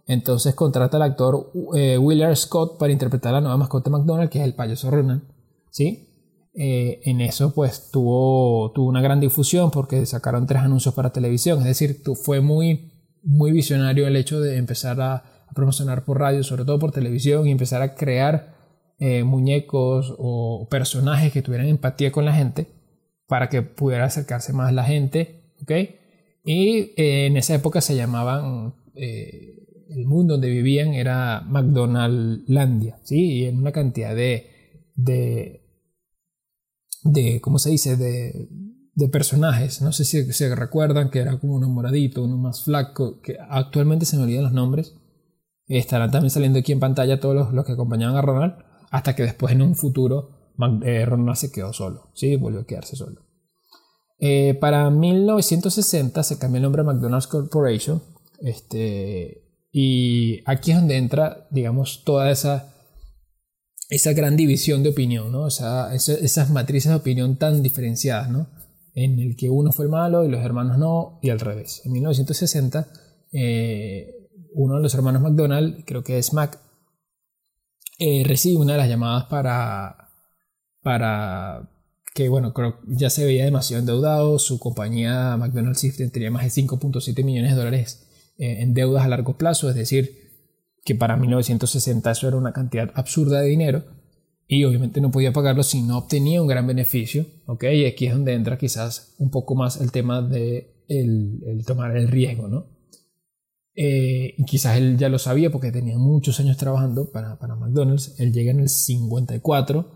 Entonces 0.05 0.53
contrata 0.53 0.97
al 0.97 1.03
actor 1.03 1.51
eh, 1.75 1.97
Willard 1.97 2.35
Scott 2.35 2.77
para 2.77 2.93
interpretar 2.93 3.33
la 3.33 3.41
nueva 3.41 3.57
mascota 3.57 3.89
de 3.89 3.97
McDonald's, 3.97 4.31
que 4.31 4.37
es 4.37 4.45
el 4.45 4.53
payaso 4.53 4.91
Ronald. 4.91 5.23
¿sí? 5.71 6.10
Eh, 6.53 6.99
en 7.05 7.21
eso 7.21 7.53
pues 7.53 7.91
tuvo, 7.91 8.71
tuvo 8.73 8.89
una 8.89 9.01
gran 9.01 9.19
difusión 9.21 9.71
porque 9.71 10.05
sacaron 10.05 10.47
tres 10.47 10.61
anuncios 10.61 10.93
para 10.93 11.11
televisión. 11.11 11.59
Es 11.59 11.65
decir, 11.65 12.01
fue 12.21 12.41
muy, 12.41 12.91
muy 13.23 13.51
visionario 13.51 14.07
el 14.07 14.15
hecho 14.15 14.39
de 14.41 14.57
empezar 14.57 14.99
a, 15.01 15.23
promocionar 15.53 16.05
por 16.05 16.17
radio, 16.17 16.45
sobre 16.45 16.63
todo 16.63 16.79
por 16.79 16.93
televisión, 16.93 17.45
y 17.45 17.51
empezar 17.51 17.81
a 17.81 17.93
crear 17.93 18.55
eh, 18.99 19.25
muñecos 19.25 20.15
o 20.17 20.65
personajes 20.71 21.33
que 21.33 21.41
tuvieran 21.41 21.67
empatía 21.67 22.13
con 22.13 22.23
la 22.23 22.33
gente 22.33 22.67
para 23.27 23.49
que 23.49 23.61
pudiera 23.61 24.05
acercarse 24.05 24.53
más 24.53 24.71
la 24.73 24.85
gente. 24.85 25.53
¿ok? 25.61 25.71
Y 26.45 26.93
en 26.95 27.35
esa 27.35 27.53
época 27.53 27.81
se 27.81 27.97
llamaban 27.97 28.75
el 29.91 30.05
mundo 30.05 30.35
donde 30.35 30.49
vivían 30.49 30.93
era 30.93 31.41
McDonaldlandia, 31.41 32.99
¿sí? 33.03 33.39
Y 33.39 33.45
en 33.45 33.57
una 33.57 33.71
cantidad 33.71 34.15
de, 34.15 35.60
de 37.03 37.41
¿cómo 37.41 37.59
se 37.59 37.69
dice? 37.69 37.97
De, 37.97 38.49
de 38.93 39.07
personajes. 39.09 39.81
No 39.81 39.91
sé 39.91 40.05
si 40.05 40.31
se 40.33 40.55
recuerdan 40.55 41.09
que 41.09 41.19
era 41.19 41.39
como 41.39 41.55
uno 41.55 41.69
moradito, 41.69 42.23
uno 42.23 42.37
más 42.37 42.63
flaco, 42.63 43.19
que 43.21 43.37
actualmente 43.49 44.05
se 44.05 44.17
me 44.17 44.23
olvidan 44.23 44.43
los 44.43 44.53
nombres. 44.53 44.95
Estarán 45.67 46.11
también 46.11 46.31
saliendo 46.31 46.59
aquí 46.59 46.71
en 46.71 46.79
pantalla 46.79 47.19
todos 47.19 47.53
los, 47.53 47.65
que 47.65 47.71
acompañaban 47.71 48.17
a 48.17 48.21
Ronald, 48.21 48.55
hasta 48.89 49.15
que 49.15 49.23
después 49.23 49.53
en 49.53 49.61
un 49.61 49.75
futuro 49.75 50.53
eh, 50.83 51.05
Ronald 51.05 51.37
se 51.37 51.51
quedó 51.51 51.71
solo, 51.71 52.11
¿sí? 52.13 52.35
Volvió 52.35 52.61
a 52.61 52.65
quedarse 52.65 52.95
solo. 52.95 53.21
Eh, 54.19 54.55
para 54.59 54.89
1960 54.89 56.21
se 56.23 56.37
cambió 56.37 56.57
el 56.57 56.63
nombre 56.63 56.81
a 56.81 56.85
McDonald's 56.85 57.27
Corporation. 57.27 58.03
Este, 58.39 59.47
y 59.71 60.41
aquí 60.45 60.71
es 60.71 60.77
donde 60.77 60.97
entra, 60.97 61.47
digamos, 61.51 62.03
toda 62.03 62.29
esa, 62.29 62.73
esa 63.91 64.13
gran 64.13 64.37
división 64.37 64.81
de 64.81 64.89
opinión. 64.89 65.35
O 65.35 65.51
sea, 65.51 65.93
esas 65.93 66.49
matrices 66.49 66.89
de 66.89 66.95
opinión 66.95 67.35
tan 67.35 67.61
diferenciadas, 67.61 68.29
¿no? 68.29 68.47
En 68.95 69.19
el 69.19 69.35
que 69.35 69.49
uno 69.49 69.71
fue 69.71 69.87
malo 69.87 70.25
y 70.25 70.29
los 70.29 70.43
hermanos 70.43 70.77
no, 70.77 71.19
y 71.21 71.29
al 71.29 71.39
revés. 71.39 71.81
En 71.85 71.91
1960, 71.91 72.87
eh, 73.33 74.29
uno 74.53 74.77
de 74.77 74.81
los 74.81 74.95
hermanos 74.95 75.21
McDonald, 75.21 75.83
creo 75.85 76.03
que 76.03 76.17
es 76.17 76.33
Mac, 76.33 76.57
eh, 77.99 78.23
recibe 78.25 78.57
una 78.57 78.73
de 78.73 78.79
las 78.79 78.89
llamadas 78.89 79.25
para, 79.25 80.09
para 80.81 81.69
que, 82.15 82.29
bueno, 82.29 82.53
creo 82.53 82.79
ya 82.87 83.09
se 83.09 83.25
veía 83.25 83.45
demasiado 83.45 83.81
endeudado, 83.81 84.39
su 84.39 84.57
compañía 84.57 85.35
McDonald's 85.37 85.85
tenía 86.11 86.31
más 86.31 86.43
de 86.43 86.61
5.7 86.61 87.23
millones 87.23 87.51
de 87.51 87.57
dólares 87.57 88.07
eh, 88.37 88.61
en 88.61 88.73
deudas 88.73 89.03
a 89.03 89.09
largo 89.09 89.37
plazo, 89.37 89.69
es 89.69 89.75
decir, 89.75 90.20
que 90.83 90.95
para 90.95 91.17
1960 91.17 92.11
eso 92.11 92.27
era 92.27 92.37
una 92.37 92.53
cantidad 92.53 92.91
absurda 92.95 93.41
de 93.41 93.49
dinero 93.49 93.83
y 94.47 94.65
obviamente 94.65 94.99
no 94.99 95.11
podía 95.11 95.31
pagarlo 95.31 95.63
si 95.63 95.81
no 95.81 95.97
obtenía 95.97 96.41
un 96.41 96.47
gran 96.47 96.67
beneficio, 96.67 97.25
¿ok? 97.45 97.63
Y 97.73 97.85
aquí 97.85 98.07
es 98.07 98.13
donde 98.13 98.33
entra 98.33 98.57
quizás 98.57 99.15
un 99.17 99.31
poco 99.31 99.55
más 99.55 99.79
el 99.79 99.91
tema 99.91 100.21
de 100.21 100.83
el, 100.89 101.63
tomar 101.65 101.95
el 101.95 102.09
riesgo, 102.09 102.47
¿no? 102.47 102.65
Eh, 103.73 104.35
y 104.37 104.43
quizás 104.43 104.77
él 104.77 104.97
ya 104.97 105.07
lo 105.07 105.19
sabía 105.19 105.51
porque 105.51 105.71
tenía 105.71 105.97
muchos 105.97 106.39
años 106.41 106.57
trabajando 106.57 107.11
para, 107.11 107.39
para 107.39 107.55
McDonald's, 107.55 108.19
él 108.19 108.33
llega 108.33 108.51
en 108.51 108.59
el 108.59 108.67
54 108.67 109.89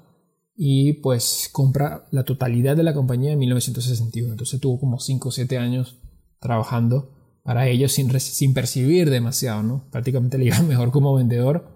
y 0.55 0.93
pues 0.93 1.49
compra 1.51 2.07
la 2.11 2.23
totalidad 2.23 2.77
de 2.77 2.83
la 2.83 2.93
compañía 2.93 3.33
en 3.33 3.39
1961, 3.39 4.31
entonces 4.31 4.61
tuvo 4.61 4.79
como 4.79 4.99
5 4.99 5.27
o 5.27 5.31
7 5.31 5.57
años 5.57 5.99
trabajando 6.39 7.14
para 7.45 7.67
ellos 7.67 7.91
sin, 7.91 8.09
percibir 8.55 9.11
demasiado, 9.11 9.61
¿no? 9.61 9.87
Prácticamente 9.91 10.39
le 10.39 10.45
iba 10.45 10.59
mejor 10.67 10.89
como 10.89 11.13
vendedor, 11.13 11.67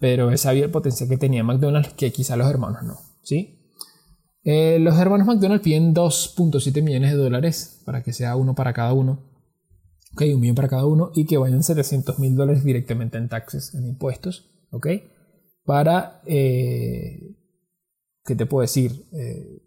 pero 0.00 0.32
él 0.32 0.36
sabía 0.36 0.64
el 0.64 0.72
potencial 0.72 1.08
que 1.08 1.16
tenía 1.16 1.44
McDonald's 1.44 1.92
que 1.94 2.10
quizá 2.10 2.36
los 2.36 2.50
hermanos 2.50 2.82
no, 2.82 2.98
¿sí? 3.22 3.60
Eh, 4.42 4.80
los 4.80 4.98
hermanos 4.98 5.28
McDonald's 5.28 5.62
piden 5.62 5.94
2.7 5.94 6.82
millones 6.82 7.12
de 7.12 7.18
dólares 7.18 7.80
para 7.86 8.02
que 8.02 8.12
sea 8.12 8.34
uno 8.34 8.56
para 8.56 8.72
cada 8.72 8.92
uno. 8.94 9.20
Ok, 10.12 10.22
un 10.34 10.40
millón 10.40 10.56
para 10.56 10.68
cada 10.68 10.86
uno 10.86 11.12
y 11.14 11.24
que 11.24 11.38
vayan 11.38 11.62
700 11.62 12.18
mil 12.18 12.34
dólares 12.34 12.64
directamente 12.64 13.16
en 13.16 13.28
taxes, 13.28 13.74
en 13.76 13.86
impuestos. 13.86 14.50
Ok, 14.72 14.88
para, 15.64 16.20
eh, 16.26 17.36
¿qué 18.24 18.34
te 18.34 18.46
puedo 18.46 18.62
decir? 18.62 19.06
Eh, 19.12 19.62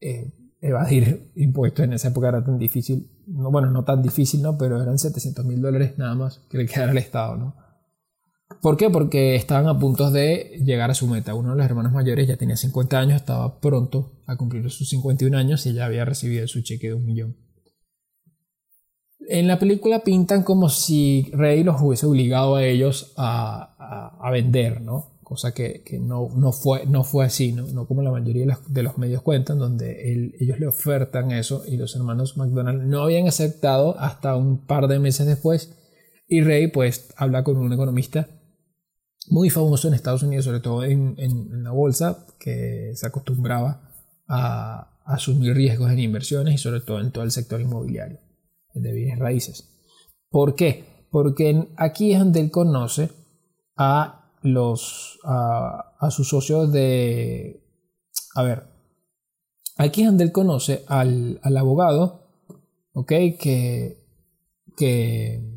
eh 0.00 0.41
evadir 0.62 1.32
impuestos 1.34 1.84
en 1.84 1.92
esa 1.92 2.08
época 2.08 2.28
era 2.28 2.44
tan 2.44 2.56
difícil, 2.56 3.10
no, 3.26 3.50
bueno, 3.50 3.70
no 3.70 3.84
tan 3.84 4.00
difícil, 4.00 4.40
¿no? 4.42 4.56
Pero 4.56 4.80
eran 4.80 4.96
700 4.96 5.44
mil 5.44 5.60
dólares 5.60 5.98
nada 5.98 6.14
más 6.14 6.38
que 6.48 6.56
le 6.56 6.66
quedara 6.66 6.92
al 6.92 6.98
Estado, 6.98 7.36
¿no? 7.36 7.56
¿Por 8.60 8.76
qué? 8.76 8.88
Porque 8.88 9.34
estaban 9.34 9.66
a 9.66 9.78
punto 9.78 10.10
de 10.10 10.60
llegar 10.64 10.90
a 10.90 10.94
su 10.94 11.08
meta. 11.08 11.34
Uno 11.34 11.50
de 11.50 11.56
los 11.56 11.66
hermanos 11.66 11.92
mayores 11.92 12.28
ya 12.28 12.36
tenía 12.36 12.56
50 12.56 12.98
años, 12.98 13.16
estaba 13.16 13.60
pronto 13.60 14.22
a 14.26 14.36
cumplir 14.36 14.70
sus 14.70 14.88
51 14.88 15.36
años 15.36 15.66
y 15.66 15.72
ya 15.72 15.86
había 15.86 16.04
recibido 16.04 16.46
su 16.46 16.62
cheque 16.62 16.88
de 16.88 16.94
un 16.94 17.04
millón. 17.04 17.36
En 19.28 19.48
la 19.48 19.58
película 19.58 20.04
pintan 20.04 20.44
como 20.44 20.68
si 20.68 21.30
Rey 21.32 21.64
los 21.64 21.80
hubiese 21.80 22.06
obligado 22.06 22.54
a 22.54 22.64
ellos 22.64 23.14
a, 23.16 24.18
a 24.20 24.30
vender, 24.30 24.80
¿no? 24.80 25.11
Cosa 25.32 25.54
que, 25.54 25.82
no, 25.98 26.28
no, 26.36 26.52
fue, 26.52 26.84
no 26.84 27.04
fue 27.04 27.24
así, 27.24 27.52
¿no? 27.52 27.66
no 27.68 27.86
como 27.86 28.02
la 28.02 28.10
mayoría 28.10 28.58
de 28.68 28.82
los, 28.82 28.98
medios 28.98 29.22
cuentan, 29.22 29.58
donde 29.58 30.34
ellos 30.38 30.60
le 30.60 30.66
ofertan 30.66 31.32
eso 31.32 31.62
y 31.66 31.78
los 31.78 31.96
hermanos 31.96 32.36
McDonald 32.36 32.82
no 32.82 33.02
habían 33.02 33.26
aceptado 33.26 33.98
hasta 33.98 34.36
un 34.36 34.66
par 34.66 34.88
de 34.88 34.98
meses 34.98 35.26
después. 35.26 35.74
Y 36.28 36.42
Rey 36.42 36.66
pues 36.66 37.08
habla 37.16 37.44
con 37.44 37.56
un 37.56 37.72
economista 37.72 38.28
muy 39.28 39.48
famoso 39.48 39.88
en 39.88 39.94
Estados 39.94 40.22
Unidos, 40.22 40.44
sobre 40.44 40.60
todo 40.60 40.84
en, 40.84 41.16
la 41.64 41.70
bolsa, 41.70 42.26
que 42.38 42.92
se 42.94 43.06
acostumbraba 43.06 43.90
a, 44.28 45.00
asumir 45.06 45.54
riesgos 45.54 45.90
en 45.90 45.98
inversiones 45.98 46.54
y 46.54 46.58
sobre 46.58 46.80
todo 46.80 47.00
en 47.00 47.10
todo 47.10 47.24
el 47.24 47.30
sector 47.30 47.58
inmobiliario. 47.58 48.20
de 48.74 48.92
bienes 48.92 49.18
raíces. 49.18 49.66
¿Por 50.28 50.56
qué? 50.56 50.84
Porque 51.10 51.68
aquí 51.78 52.12
es 52.12 52.18
donde 52.18 52.40
él 52.40 52.50
conoce 52.50 53.08
a 53.78 54.21
los 54.42 55.18
a, 55.24 56.08
sus 56.10 56.28
socios 56.28 56.72
de 56.72 57.62
a 58.34 58.42
ver 58.42 58.64
aquí 59.76 60.02
él 60.02 60.32
conoce 60.32 60.84
al, 60.88 61.40
al 61.42 61.56
abogado 61.56 62.28
ok 62.92 63.08
que 63.38 64.04
que 64.76 65.52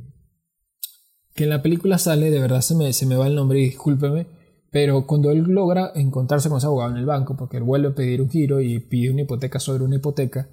que 1.36 1.44
en 1.44 1.50
la 1.50 1.62
película 1.62 1.98
sale, 1.98 2.32
de 2.32 2.40
verdad 2.40 2.62
se 2.62 2.76
me, 2.76 2.94
se 2.94 3.06
me 3.06 3.18
va 3.18 3.28
el 3.28 3.36
nombre 3.36 3.60
discúlpeme, 3.60 4.26
pero 4.72 5.06
cuando 5.06 5.32
él 5.32 5.40
logra 5.40 5.92
encontrarse 5.94 6.48
con 6.48 6.58
ese 6.58 6.68
abogado 6.68 6.92
en 6.92 6.98
el 6.98 7.06
banco, 7.06 7.36
porque 7.36 7.58
él 7.58 7.64
vuelve 7.64 7.90
a 7.90 7.96
pedir 7.96 8.22
un 8.22 8.30
giro 8.30 8.62
y 8.62 8.80
pide 8.80 9.12
una 9.12 9.24
hipoteca 9.24 9.60
sobre 9.60 9.84
una 9.84 9.98
hipoteca, 9.98 10.50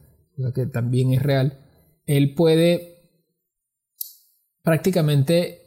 que 0.55 0.67
también 0.67 1.13
es 1.13 1.23
real, 1.23 1.59
él 2.05 2.35
puede 2.35 2.97
prácticamente 4.63 5.61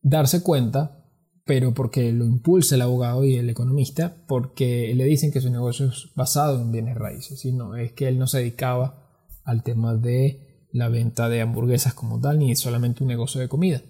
darse 0.00 0.42
cuenta, 0.42 1.01
pero 1.44 1.74
porque 1.74 2.12
lo 2.12 2.24
impulsa 2.24 2.76
el 2.76 2.82
abogado 2.82 3.24
y 3.24 3.36
el 3.36 3.50
economista, 3.50 4.16
porque 4.28 4.92
le 4.94 5.04
dicen 5.04 5.32
que 5.32 5.40
su 5.40 5.50
negocio 5.50 5.86
es 5.86 6.10
basado 6.14 6.60
en 6.60 6.72
bienes 6.72 6.96
raíces, 6.96 7.44
y 7.44 7.52
no, 7.52 7.76
es 7.76 7.92
que 7.92 8.08
él 8.08 8.18
no 8.18 8.26
se 8.26 8.38
dedicaba 8.38 9.08
al 9.44 9.62
tema 9.62 9.94
de 9.94 10.66
la 10.72 10.88
venta 10.88 11.28
de 11.28 11.40
hamburguesas 11.40 11.94
como 11.94 12.20
tal, 12.20 12.38
ni 12.38 12.54
solamente 12.56 13.02
un 13.02 13.08
negocio 13.08 13.40
de 13.40 13.48
comida. 13.48 13.82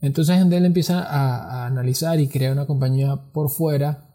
Entonces 0.00 0.40
él 0.40 0.64
empieza 0.64 1.02
a, 1.02 1.66
analizar 1.66 2.18
y 2.20 2.28
crea 2.28 2.52
una 2.52 2.66
compañía 2.66 3.32
por 3.32 3.50
fuera 3.50 4.06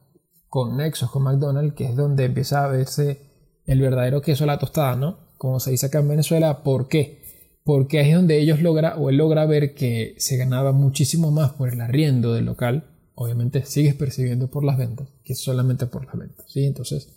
con 0.47 0.77
nexos 0.77 1.11
con 1.11 1.23
McDonald's, 1.23 1.75
que 1.75 1.85
es 1.85 1.95
donde 1.95 2.25
empieza 2.25 2.63
a 2.63 2.67
verse 2.67 3.61
el 3.65 3.81
verdadero 3.81 4.21
queso 4.21 4.45
a 4.45 4.47
la 4.47 4.59
tostada, 4.59 4.95
¿no? 4.95 5.17
Como 5.37 5.59
se 5.59 5.71
dice 5.71 5.87
acá 5.87 5.99
en 5.99 6.07
Venezuela, 6.07 6.63
¿por 6.63 6.87
qué? 6.87 7.24
Porque 7.65 7.99
es 7.99 8.15
donde 8.15 8.39
ellos 8.39 8.61
logra 8.61 8.95
o 8.95 9.09
él 9.09 9.17
logra 9.17 9.45
ver 9.45 9.73
que 9.73 10.15
se 10.17 10.37
ganaba 10.37 10.71
muchísimo 10.71 11.31
más 11.31 11.51
por 11.51 11.67
el 11.67 11.81
arriendo 11.81 12.33
del 12.33 12.45
local. 12.45 12.85
Obviamente 13.15 13.65
sigues 13.65 13.95
percibiendo 13.95 14.49
por 14.49 14.63
las 14.63 14.77
ventas, 14.77 15.09
que 15.25 15.35
solamente 15.35 15.87
por 15.87 16.05
las 16.05 16.15
ventas, 16.17 16.45
¿sí? 16.47 16.63
Entonces 16.63 17.09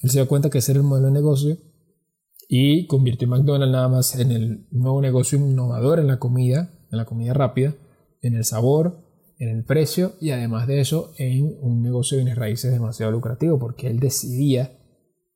él 0.00 0.10
se 0.10 0.18
dio 0.18 0.28
cuenta 0.28 0.50
que 0.50 0.58
ese 0.58 0.72
era 0.72 0.80
el 0.80 0.86
modelo 0.86 1.06
de 1.06 1.12
negocio 1.14 1.56
y 2.48 2.86
convirtió 2.86 3.28
McDonald's 3.28 3.72
nada 3.72 3.88
más 3.88 4.14
en 4.18 4.30
el 4.30 4.66
nuevo 4.70 5.00
negocio 5.00 5.38
innovador 5.38 6.00
en 6.00 6.08
la 6.08 6.18
comida, 6.18 6.70
en 6.90 6.98
la 6.98 7.06
comida 7.06 7.32
rápida, 7.32 7.74
en 8.20 8.34
el 8.34 8.44
sabor, 8.44 8.98
en 9.38 9.48
el 9.48 9.64
precio 9.64 10.12
y 10.20 10.30
además 10.30 10.66
de 10.66 10.80
eso 10.80 11.12
en 11.16 11.56
un 11.60 11.80
negocio 11.80 12.16
de 12.16 12.24
bienes 12.24 12.38
raíces 12.38 12.70
demasiado 12.70 13.10
lucrativo 13.10 13.58
porque 13.58 13.88
él 13.88 14.00
decidía 14.00 14.78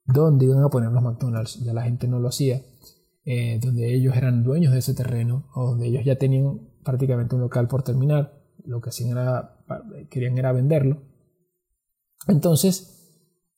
dónde 0.05 0.45
iban 0.45 0.63
a 0.63 0.69
poner 0.69 0.91
los 0.91 1.03
McDonald's, 1.03 1.63
ya 1.65 1.73
la 1.73 1.85
gente 1.85 2.07
no 2.07 2.19
lo 2.19 2.29
hacía, 2.29 2.63
eh, 3.27 3.61
donde 3.61 3.95
ellos 3.95 4.17
eran 4.17 4.43
dueños 4.43 4.73
de 4.73 4.79
ese 4.79 4.95
terreno 4.95 5.51
o 5.55 5.67
donde 5.67 5.89
ellos 5.89 6.05
ya 6.05 6.17
tenían 6.17 6.61
prácticamente 6.83 7.35
un 7.35 7.43
local 7.43 7.69
por 7.69 7.83
terminar, 7.83 8.33
lo 8.65 8.81
que 8.81 8.89
hacían 8.89 9.11
era, 9.11 9.59
querían 10.09 10.39
era 10.39 10.53
venderlo. 10.53 11.03
Entonces, 12.27 12.95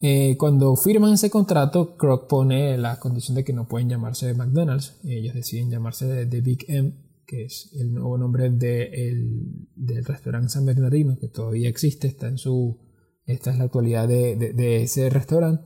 eh, 0.01 0.37
cuando 0.37 0.75
firman 0.75 1.13
ese 1.13 1.31
contrato, 1.31 1.97
Kroc 1.97 2.29
pone 2.29 2.77
la 2.77 2.99
condición 2.99 3.37
de 3.37 3.45
que 3.45 3.53
no 3.53 3.69
pueden 3.69 3.89
llamarse 3.89 4.27
de 4.27 4.35
McDonald's, 4.35 4.99
ellos 5.05 5.35
deciden 5.35 5.71
llamarse 5.71 6.27
de 6.27 6.41
Big 6.41 6.65
M 6.67 7.09
que 7.29 7.45
es 7.45 7.71
el 7.79 7.93
nuevo 7.93 8.17
nombre 8.17 8.49
del 8.49 9.69
restaurante 10.07 10.49
San 10.49 10.65
Bernardino, 10.65 11.19
que 11.21 11.29
todavía 11.29 11.69
existe, 11.69 12.09
está 12.09 12.27
en 12.27 12.39
su, 12.39 12.81
esta 13.27 13.51
es 13.53 13.59
la 13.59 13.65
actualidad 13.65 14.09
de, 14.09 14.83
ese 14.83 15.11
restaurante. 15.11 15.63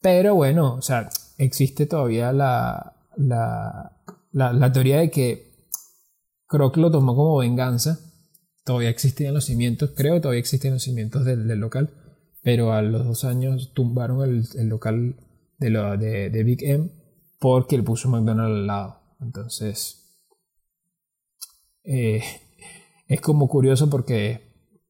Pero 0.00 0.36
bueno, 0.36 0.76
o 0.76 0.82
sea, 0.82 1.08
existe 1.36 1.86
todavía 1.86 2.32
la, 2.32 2.93
la, 3.16 4.72
teoría 4.72 4.98
de 4.98 5.10
que 5.10 5.54
Croc 6.46 6.76
lo 6.76 6.90
tomó 6.90 7.14
como 7.14 7.38
venganza. 7.38 7.98
Todavía 8.64 8.90
existían 8.90 9.34
los 9.34 9.44
cimientos, 9.44 9.92
creo 9.94 10.14
que 10.14 10.20
todavía 10.20 10.40
existen 10.40 10.72
los 10.72 10.82
cimientos 10.82 11.24
del, 11.24 11.46
local, 11.58 11.90
pero 12.42 12.72
a 12.72 12.80
los 12.80 13.04
dos 13.04 13.24
años 13.24 13.72
tumbaron 13.74 14.22
el, 14.22 14.68
local 14.68 15.16
de, 15.58 15.70
lo, 15.70 15.96
de, 15.98 16.30
de 16.30 16.44
Big 16.44 16.62
M 16.64 16.90
porque 17.38 17.76
le 17.76 17.82
puso 17.82 18.08
McDonald's 18.08 18.56
al 18.56 18.66
lado. 18.66 19.00
Entonces, 19.20 20.04
eh, 21.84 22.22
es 23.06 23.20
como 23.20 23.48
curioso 23.48 23.90
porque 23.90 24.40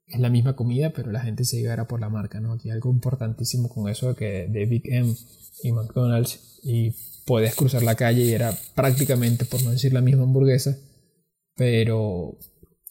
es 0.06 0.20
la 0.20 0.30
misma 0.30 0.54
comida, 0.54 0.90
pero 0.90 1.10
la 1.10 1.20
gente 1.20 1.44
se 1.44 1.58
llevará 1.58 1.88
por 1.88 2.00
la 2.00 2.08
marca, 2.08 2.40
¿no? 2.40 2.52
Aquí 2.52 2.68
hay 2.68 2.74
algo 2.74 2.90
importantísimo 2.90 3.68
con 3.68 3.88
eso 3.88 4.08
de 4.10 4.14
que 4.14 4.46
de 4.46 4.66
Big 4.66 4.82
M 4.87 5.12
y 5.62 5.72
McDonald's 5.72 6.60
y 6.62 6.94
puedes 7.24 7.54
cruzar 7.54 7.82
la 7.82 7.94
calle 7.94 8.22
y 8.22 8.32
era 8.32 8.52
prácticamente, 8.74 9.44
por 9.44 9.62
no 9.62 9.70
decir 9.70 9.92
la 9.92 10.00
misma 10.00 10.24
hamburguesa, 10.24 10.76
pero 11.56 12.37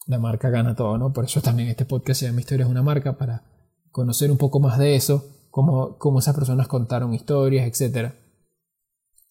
la 0.08 0.20
marca 0.20 0.50
gana 0.50 0.76
todo, 0.76 0.98
¿no? 0.98 1.14
Por 1.14 1.26
eso 1.26 1.42
también 1.42 1.70
este 1.70 1.86
podcast 1.86 2.20
se 2.20 2.26
llama 2.28 2.42
Historia 2.42 2.66
es 2.66 2.72
una 2.72 2.84
marca, 2.84 3.18
para 3.18 3.44
conocer 3.92 4.32
un 4.32 4.38
poco 4.38 4.60
más 4.60 4.78
de 4.78 4.96
eso, 4.96 5.48
cómo, 5.50 5.98
cómo 5.98 6.20
esas 6.20 6.36
personas 6.36 6.68
contaron 6.68 7.14
historias, 7.14 7.68
etc. 7.68 8.14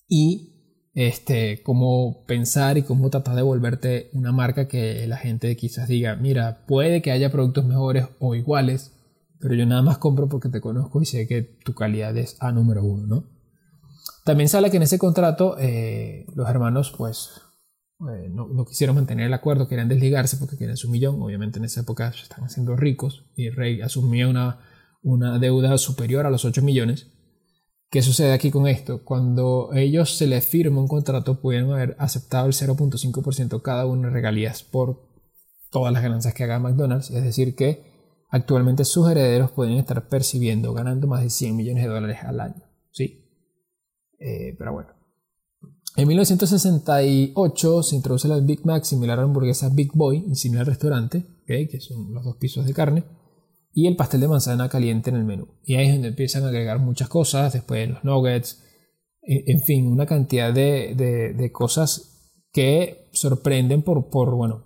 Y 0.09 0.53
este, 0.95 1.62
cómo 1.62 2.25
pensar 2.27 2.77
y 2.79 2.83
cómo 2.83 3.11
tratar 3.11 3.35
de 3.35 3.43
volverte 3.43 4.11
una 4.12 4.31
marca 4.33 4.69
que 4.69 5.07
la 5.07 5.17
gente 5.17 5.57
quizás 5.57 5.88
diga, 5.88 6.17
mira, 6.17 6.65
puede 6.67 7.03
que 7.03 7.11
haya 7.11 7.33
productos 7.33 7.65
mejores 7.65 8.07
o 8.19 8.35
iguales, 8.35 8.93
pero 9.41 9.55
yo 9.55 9.67
nada 9.67 9.83
más 9.83 9.99
compro 9.99 10.29
porque 10.29 10.49
te 10.49 10.61
conozco 10.61 11.01
y 11.03 11.07
sé 11.07 11.27
que 11.27 11.43
tu 11.43 11.75
calidad 11.75 12.17
es 12.17 12.37
A 12.41 12.53
número 12.53 12.85
uno, 12.85 13.07
¿no? 13.07 13.25
También 14.25 14.49
sale 14.49 14.71
que 14.71 14.77
en 14.77 14.85
ese 14.85 14.99
contrato 14.99 15.57
eh, 15.59 16.27
los 16.35 16.49
hermanos 16.49 16.95
pues 16.97 17.41
eh, 18.01 18.29
no, 18.31 18.65
quisieron 18.65 18.97
mantener 18.97 19.27
el 19.27 19.35
acuerdo, 19.35 19.69
querían 19.69 19.89
desligarse 19.89 20.37
porque 20.37 20.57
querían 20.57 20.77
su 20.77 20.91
millón, 20.91 21.21
obviamente 21.23 21.59
en 21.59 21.65
esa 21.65 21.81
época 21.81 22.13
se 22.13 22.23
estaban 22.23 22.47
haciendo 22.47 22.77
ricos 22.77 23.27
y 23.37 23.47
el 23.47 23.57
rey 23.57 23.81
asumía 23.81 24.29
una, 24.29 24.61
una 25.03 25.39
deuda 25.39 25.77
superior 25.79 26.27
a 26.27 26.31
los 26.31 26.45
8 26.45 26.63
millones 26.63 27.13
¿Qué 27.93 28.01
sucede 28.01 28.33
aquí 28.33 28.51
con 28.51 28.67
esto? 28.67 29.05
Cuando 29.05 29.69
ellos 29.75 30.17
se 30.17 30.27
les 30.27 30.47
firma 30.47 30.81
un 30.81 30.89
contrato, 30.89 31.43
pueden 31.43 31.71
haber 31.71 31.95
aceptado 31.99 32.47
el 32.47 32.55
0.5% 32.55 33.61
cada 33.61 33.85
uno 33.85 34.09
de 34.09 34.15
regalías 34.15 34.63
por 34.63 35.11
todas 35.71 35.93
las 35.93 36.03
ganancias 36.03 36.33
que 36.33 36.43
haga 36.43 36.59
McDonald's. 36.59 37.11
Es 37.11 37.23
decir, 37.23 37.55
que 37.55 37.85
actualmente 38.31 38.87
sus 38.87 39.11
herederos 39.11 39.51
pueden 39.51 39.75
estar 39.75 40.09
percibiendo, 40.09 40.73
ganando 40.73 41.07
más 41.07 41.23
de 41.23 41.29
100 41.29 41.55
millones 41.55 41.85
de 41.85 41.91
dólares 41.91 42.17
al 42.23 42.41
año. 42.41 42.63
¿sí? 42.93 43.22
Eh, 44.23 44.55
pero 44.57 44.73
bueno. 44.73 44.91
En 45.97 46.09
1968 46.09 47.83
se 47.83 47.97
introduce 47.97 48.29
la 48.29 48.39
Big 48.39 48.65
Mac 48.65 48.85
similar 48.85 49.19
a 49.19 49.23
la 49.23 49.29
hamburguesa 49.29 49.69
Big 49.69 49.93
Boy, 49.93 50.25
y 50.29 50.35
similar 50.37 50.67
restaurante, 50.67 51.25
que 51.47 51.81
son 51.81 52.15
los 52.15 52.25
dos 52.25 52.37
pisos 52.37 52.67
de 52.67 52.73
carne 52.73 53.05
y 53.75 53.87
el 53.87 53.97
pastel 53.97 54.21
de 54.21 54.29
manzana 54.29 54.69
caliente 54.69 55.11
en 55.11 55.17
el 55.17 55.25
menú. 55.25 55.49
Y 55.65 55.77
ahí 55.77 55.87
es 55.87 55.93
donde 55.93 56.09
empiezan 56.09 56.45
a 56.45 56.49
agregar 56.49 56.79
muchas 56.79 57.09
cosas, 57.09 57.53
después 57.53 57.89
los 57.89 58.05
nuggets, 58.05 58.63
en, 59.23 59.61
fin, 59.61 59.87
una 59.87 60.05
cantidad 60.05 60.53
de, 60.53 61.51
cosas 61.53 62.41
que 62.53 63.09
sorprenden 63.13 63.83
por, 63.83 64.11
por, 64.11 64.35
bueno, 64.35 64.65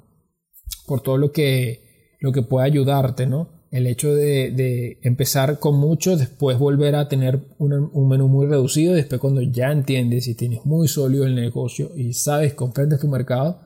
por 0.86 1.02
todo 1.02 1.18
lo 1.18 1.30
que, 1.30 2.16
lo 2.20 2.32
que 2.32 2.42
puede 2.42 2.66
ayudarte, 2.66 3.26
¿no? 3.26 3.55
El 3.70 3.86
hecho 3.86 4.14
de, 4.14 4.98
empezar 5.02 5.58
con 5.58 5.76
mucho, 5.76 6.16
después 6.16 6.58
volver 6.58 6.94
a 6.94 7.08
tener 7.08 7.40
un, 7.58 8.08
menú 8.08 8.28
muy 8.28 8.46
reducido, 8.46 8.94
después 8.94 9.20
cuando 9.20 9.42
ya 9.42 9.72
entiendes 9.72 10.28
y 10.28 10.34
tienes 10.34 10.64
muy 10.64 10.88
sólido 10.88 11.26
el 11.26 11.34
negocio 11.34 11.90
y 11.96 12.12
sabes, 12.12 12.54
comprendes 12.54 13.00
tu 13.00 13.08
mercado, 13.08 13.60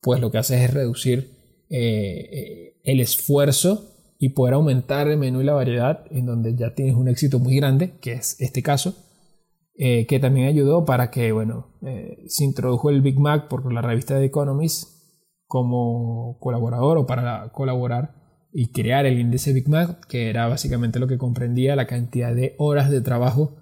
pues 0.00 0.20
lo 0.20 0.30
que 0.30 0.38
haces 0.38 0.60
es 0.62 0.72
reducir 0.72 1.30
eh, 1.68 2.28
eh, 2.32 2.80
el 2.84 3.00
esfuerzo 3.00 3.90
y 4.18 4.30
poder 4.30 4.54
aumentar 4.54 5.08
el 5.08 5.18
menú 5.18 5.42
y 5.42 5.44
la 5.44 5.52
variedad 5.52 6.04
en 6.10 6.26
donde 6.26 6.54
ya 6.54 6.74
tienes 6.74 6.94
un 6.94 7.08
éxito 7.08 7.38
muy 7.38 7.56
grande, 7.56 7.92
que 8.00 8.12
es 8.12 8.40
este 8.40 8.62
caso, 8.62 8.94
eh, 9.76 10.06
que 10.06 10.20
también 10.20 10.48
ayudó 10.48 10.84
para 10.84 11.10
que, 11.10 11.32
bueno, 11.32 11.74
se 12.26 12.44
introdujo 12.44 12.90
el 12.90 13.02
Big 13.02 13.18
Mac 13.18 13.48
por 13.48 13.70
la 13.72 13.82
revista 13.82 14.18
The 14.18 14.24
Economist 14.24 14.88
como 15.46 16.38
colaborador 16.40 16.98
o 16.98 17.06
para 17.06 17.50
colaborar 17.52 18.23
y 18.56 18.68
crear 18.68 19.04
el 19.04 19.18
índice 19.18 19.52
Big 19.52 19.68
Mac, 19.68 20.06
que 20.06 20.30
era 20.30 20.46
básicamente 20.46 21.00
lo 21.00 21.08
que 21.08 21.18
comprendía 21.18 21.74
la 21.74 21.88
cantidad 21.88 22.32
de 22.32 22.54
horas 22.56 22.88
de 22.88 23.00
trabajo 23.00 23.56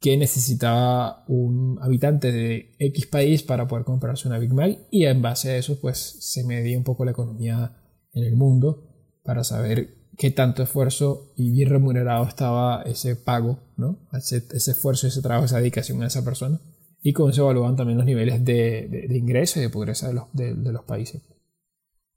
que 0.00 0.16
necesitaba 0.16 1.24
un 1.26 1.78
habitante 1.82 2.30
de 2.30 2.76
X 2.78 3.06
país 3.06 3.42
para 3.42 3.66
poder 3.66 3.84
comprarse 3.84 4.28
una 4.28 4.38
Big 4.38 4.54
Mac 4.54 4.78
y 4.90 5.04
en 5.06 5.20
base 5.20 5.50
a 5.50 5.56
eso 5.56 5.80
pues 5.80 5.98
se 6.20 6.44
medía 6.44 6.78
un 6.78 6.84
poco 6.84 7.04
la 7.04 7.10
economía 7.10 7.76
en 8.12 8.22
el 8.22 8.36
mundo 8.36 8.84
para 9.24 9.42
saber 9.42 9.96
qué 10.16 10.30
tanto 10.30 10.62
esfuerzo 10.62 11.32
y 11.36 11.50
bien 11.50 11.68
remunerado 11.68 12.24
estaba 12.24 12.82
ese 12.82 13.16
pago, 13.16 13.58
¿no? 13.76 14.08
ese, 14.12 14.44
esfuerzo, 14.54 15.08
ese 15.08 15.22
trabajo, 15.22 15.46
esa 15.46 15.58
dedicación 15.58 16.02
a 16.02 16.06
esa 16.06 16.24
persona. 16.24 16.60
Y 17.02 17.12
con 17.12 17.30
eso 17.30 17.42
evaluaban 17.42 17.76
también 17.76 17.98
los 17.98 18.06
niveles 18.06 18.44
de, 18.44 19.06
de, 19.08 19.18
ingreso 19.18 19.58
y 19.58 19.62
de 19.62 19.70
pobreza 19.70 20.08
de 20.08 20.14
los, 20.14 20.24
de, 20.32 20.54
los 20.54 20.84
países, 20.84 21.22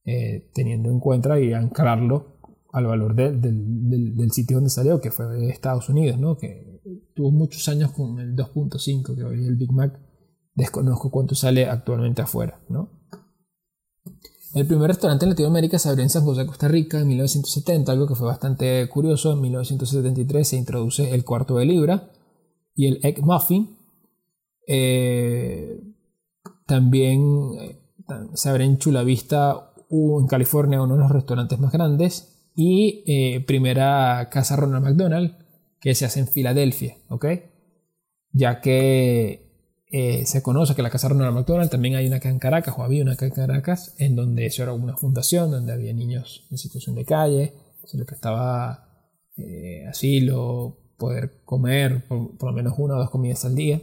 eh, 0.10 0.50
teniendo 0.54 0.90
en 0.90 1.00
cuenta 1.00 1.40
y 1.40 1.54
anclarlo 1.54 2.40
al 2.72 2.86
valor 2.86 3.16
del, 3.16 3.40
del, 3.40 4.32
sitio 4.32 4.58
donde 4.58 4.72
salió, 4.72 5.00
que 5.00 5.12
fue 5.12 5.50
Estados 5.50 5.88
Unidos, 5.90 6.20
¿no? 6.20 6.38
que 6.38 6.82
tuvo 7.16 7.32
muchos 7.32 7.68
años 7.70 7.92
con 7.92 8.20
el 8.20 8.36
2.5, 8.36 9.16
que 9.16 9.24
hoy 9.24 9.46
el 9.46 9.56
Big 9.56 9.72
Mac 9.72 10.00
desconozco 10.56 11.12
cuánto 11.12 11.36
sale 11.36 11.68
actualmente 11.68 12.24
afuera, 12.24 12.60
¿no? 12.70 12.90
El 14.56 14.66
primer 14.66 14.88
restaurante 14.88 15.26
en 15.26 15.30
Latinoamérica 15.30 15.78
se 15.78 15.90
abrió 15.90 16.02
en 16.02 16.10
San 16.10 16.24
José, 16.24 16.48
Costa 16.48 16.68
Rica, 16.68 17.00
en 17.00 17.08
1970, 17.08 17.92
algo 17.92 18.08
que 18.08 18.16
fue 18.16 18.26
bastante 18.26 18.90
curioso. 18.90 19.34
En 19.34 19.42
1973 19.42 20.48
se 20.48 20.56
introduce 20.56 21.14
el 21.14 21.24
cuarto 21.24 21.58
de 21.58 21.66
libra 21.66 22.10
y 22.74 22.88
el 22.88 23.00
egg 23.04 23.22
muffin. 23.22 23.78
Eh, 24.68 25.80
también 26.66 27.22
eh, 27.60 27.80
se 28.34 28.50
abre 28.50 28.66
en 28.66 28.80
Chula 28.80 29.04
En 29.90 30.28
California, 30.28 30.82
uno 30.82 30.96
de 30.96 31.02
los 31.02 31.12
restaurantes 31.12 31.60
más 31.60 31.72
grandes. 31.72 32.52
Y 32.56 33.04
eh, 33.08 33.44
primera 33.46 34.30
casa 34.30 34.56
Ronald 34.56 34.86
McDonald, 34.86 35.36
que 35.80 35.96
se 35.96 36.06
hace 36.06 36.20
en 36.20 36.28
Filadelfia, 36.28 36.98
¿ok? 37.08 37.26
Ya 38.32 38.60
que 38.62 39.50
eh, 39.92 40.26
se 40.26 40.44
conoce 40.44 40.76
que 40.76 40.84
la 40.84 40.90
Casa 40.90 41.10
Ronald 41.10 41.34
McDonald 41.34 41.72
también 41.72 41.96
hay 41.96 42.06
una 42.08 42.18
acá 42.18 42.30
en 42.30 42.38
Caracas, 42.38 42.76
o 42.78 42.84
había 42.84 43.02
una 43.02 43.14
acá 43.14 43.26
en 43.26 43.32
Caracas, 43.32 43.96
en 43.98 44.16
donde 44.16 44.46
eso 44.46 44.62
era 44.62 44.74
una 44.74 44.98
fundación, 44.98 45.50
donde 45.50 45.74
había 45.74 45.94
niños 45.94 46.48
en 46.52 46.58
situación 46.58 46.96
de 46.96 47.06
calle, 47.06 47.54
se 47.86 47.98
les 47.98 48.06
prestaba 48.06 48.88
eh, 49.36 49.88
asilo, 49.88 50.78
poder 50.98 51.42
comer 51.44 52.06
por, 52.08 52.44
lo 52.44 52.52
menos 52.52 52.74
una 52.78 52.96
o 52.96 53.00
dos 53.00 53.10
comidas 53.10 53.46
al 53.46 53.56
día. 53.56 53.82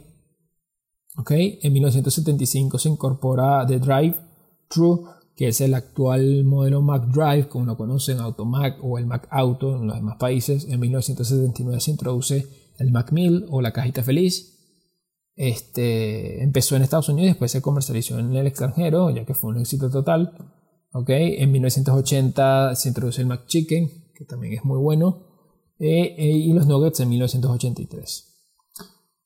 ¿Okay? 1.17 1.59
En 1.63 1.73
1975 1.73 2.77
se 2.77 2.89
incorpora 2.89 3.65
The 3.65 3.79
Drive 3.79 4.15
True, 4.69 4.99
que 5.37 5.47
es 5.47 5.61
el 5.61 5.73
actual 5.73 6.43
modelo 6.43 6.81
Mac 6.81 7.05
Drive, 7.07 7.47
como 7.47 7.65
lo 7.65 7.77
conocen, 7.77 8.19
Automac 8.19 8.83
o 8.83 8.97
el 8.97 9.05
Mac 9.05 9.27
Auto 9.31 9.77
en 9.77 9.87
los 9.87 9.95
demás 9.95 10.17
países. 10.19 10.65
En 10.67 10.81
1979 10.81 11.79
se 11.79 11.91
introduce 11.91 12.47
el 12.79 12.91
Mac 12.91 13.13
Mill 13.13 13.45
o 13.49 13.61
la 13.61 13.71
cajita 13.71 14.03
feliz 14.03 14.57
este, 15.37 16.41
empezó 16.41 16.75
en 16.75 16.81
Estados 16.81 17.09
Unidos 17.09 17.29
después 17.29 17.51
se 17.51 17.61
comercializó 17.61 18.17
en 18.17 18.35
el 18.35 18.47
extranjero, 18.47 19.11
ya 19.11 19.23
que 19.23 19.35
fue 19.35 19.51
un 19.51 19.59
éxito 19.59 19.89
total. 19.91 20.33
¿okay? 20.91 21.35
En 21.37 21.51
1980 21.51 22.75
se 22.75 22.89
introduce 22.89 23.21
el 23.21 23.27
McChicken, 23.27 24.11
que 24.15 24.25
también 24.25 24.53
es 24.53 24.65
muy 24.65 24.79
bueno, 24.79 25.27
eh, 25.77 26.15
eh, 26.17 26.31
y 26.31 26.51
los 26.53 26.65
Nuggets 26.65 26.99
en 27.01 27.09
1983. 27.09 28.33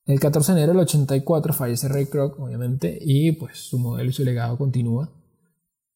El 0.06 0.20
14 0.20 0.52
de 0.52 0.58
enero 0.58 0.74
del 0.74 0.82
84 0.82 1.54
fallece 1.54 1.88
Ray 1.88 2.08
Kroc, 2.08 2.38
obviamente, 2.42 3.00
y 3.00 3.32
pues 3.32 3.58
su 3.58 3.80
modelo 3.80 4.10
y 4.10 4.14
su 4.14 4.26
legado 4.26 4.58
continúa. 4.58 5.10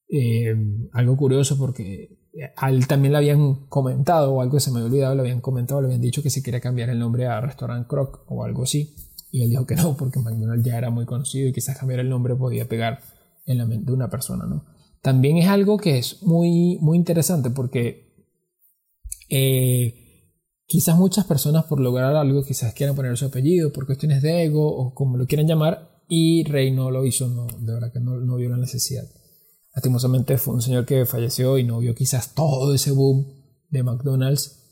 Eh, 0.10 0.56
algo 0.94 1.18
curioso 1.18 1.58
porque 1.58 2.18
a 2.56 2.72
también 2.88 3.14
le 3.14 3.18
habían 3.18 3.68
comentado, 3.68 4.34
o 4.34 4.42
algo 4.42 4.60
se 4.60 4.72
me 4.72 4.78
había 4.78 4.88
olvidado, 4.88 5.16
le 5.16 5.22
habían 5.22 5.42
comentado, 5.42 5.82
le 5.82 5.88
habían 5.88 6.02
dicho 6.02 6.22
que 6.22 6.30
se 6.30 6.44
quería 6.44 6.60
cambiar 6.60 6.90
el 6.90 7.00
nombre 7.00 7.28
a 7.28 7.40
Restaurant 7.42 7.88
Croc 7.88 8.26
o 8.28 8.44
algo 8.44 8.64
así. 8.64 8.94
Y 9.32 9.44
él 9.44 9.50
dijo 9.50 9.66
que 9.66 9.76
no, 9.76 9.96
porque 9.98 10.20
McDonald's 10.20 10.66
ya 10.66 10.78
era 10.78 10.90
muy 10.90 11.06
conocido 11.06 11.48
y 11.48 11.54
quizás 11.54 11.78
cambiar 11.78 12.00
el 12.02 12.10
nombre 12.10 12.36
podía 12.36 12.68
pegar 12.68 13.02
en 13.46 13.58
la 13.58 13.66
mente 13.66 13.88
de 13.88 13.94
una 13.94 14.10
persona, 14.10 14.46
¿no? 14.46 14.66
También 15.02 15.38
es 15.38 15.48
algo 15.48 15.78
que 15.78 15.98
es 15.98 16.24
muy, 16.24 16.78
muy 16.82 16.98
interesante 16.98 17.52
porque 17.52 18.06
eh, 19.30 19.94
quizás 20.66 20.98
muchas 20.98 21.26
personas 21.26 21.66
por 21.66 21.80
lograr 21.80 22.16
algo 22.16 22.44
quizás 22.44 22.74
quieran 22.74 22.96
poner 22.96 23.16
su 23.18 23.26
apellido 23.26 23.72
por 23.72 23.86
cuestiones 23.86 24.22
de 24.22 24.46
ego 24.46 24.68
o 24.68 24.94
como 24.94 25.18
lo 25.18 25.28
quieran 25.28 25.48
llamar 25.48 26.02
y 26.08 26.44
Rey 26.44 26.72
no 26.72 26.92
lo 26.92 27.06
hizo, 27.06 27.28
no, 27.28 27.46
de 27.46 27.74
verdad 27.74 27.92
que 27.94 28.00
no, 28.00 28.18
no 28.20 28.36
vio 28.36 28.50
la 28.50 28.58
necesidad. 28.58 29.04
Lastimosamente 29.76 30.38
fue 30.38 30.56
un 30.56 30.62
señor 30.62 30.86
que 30.86 31.06
falleció 31.06 31.58
y 31.58 31.64
no 31.64 31.80
vio 31.80 31.94
quizás 31.94 32.34
todo 32.34 32.74
ese 32.74 32.92
boom 32.92 33.26
de 33.70 33.84
McDonald's 33.84 34.66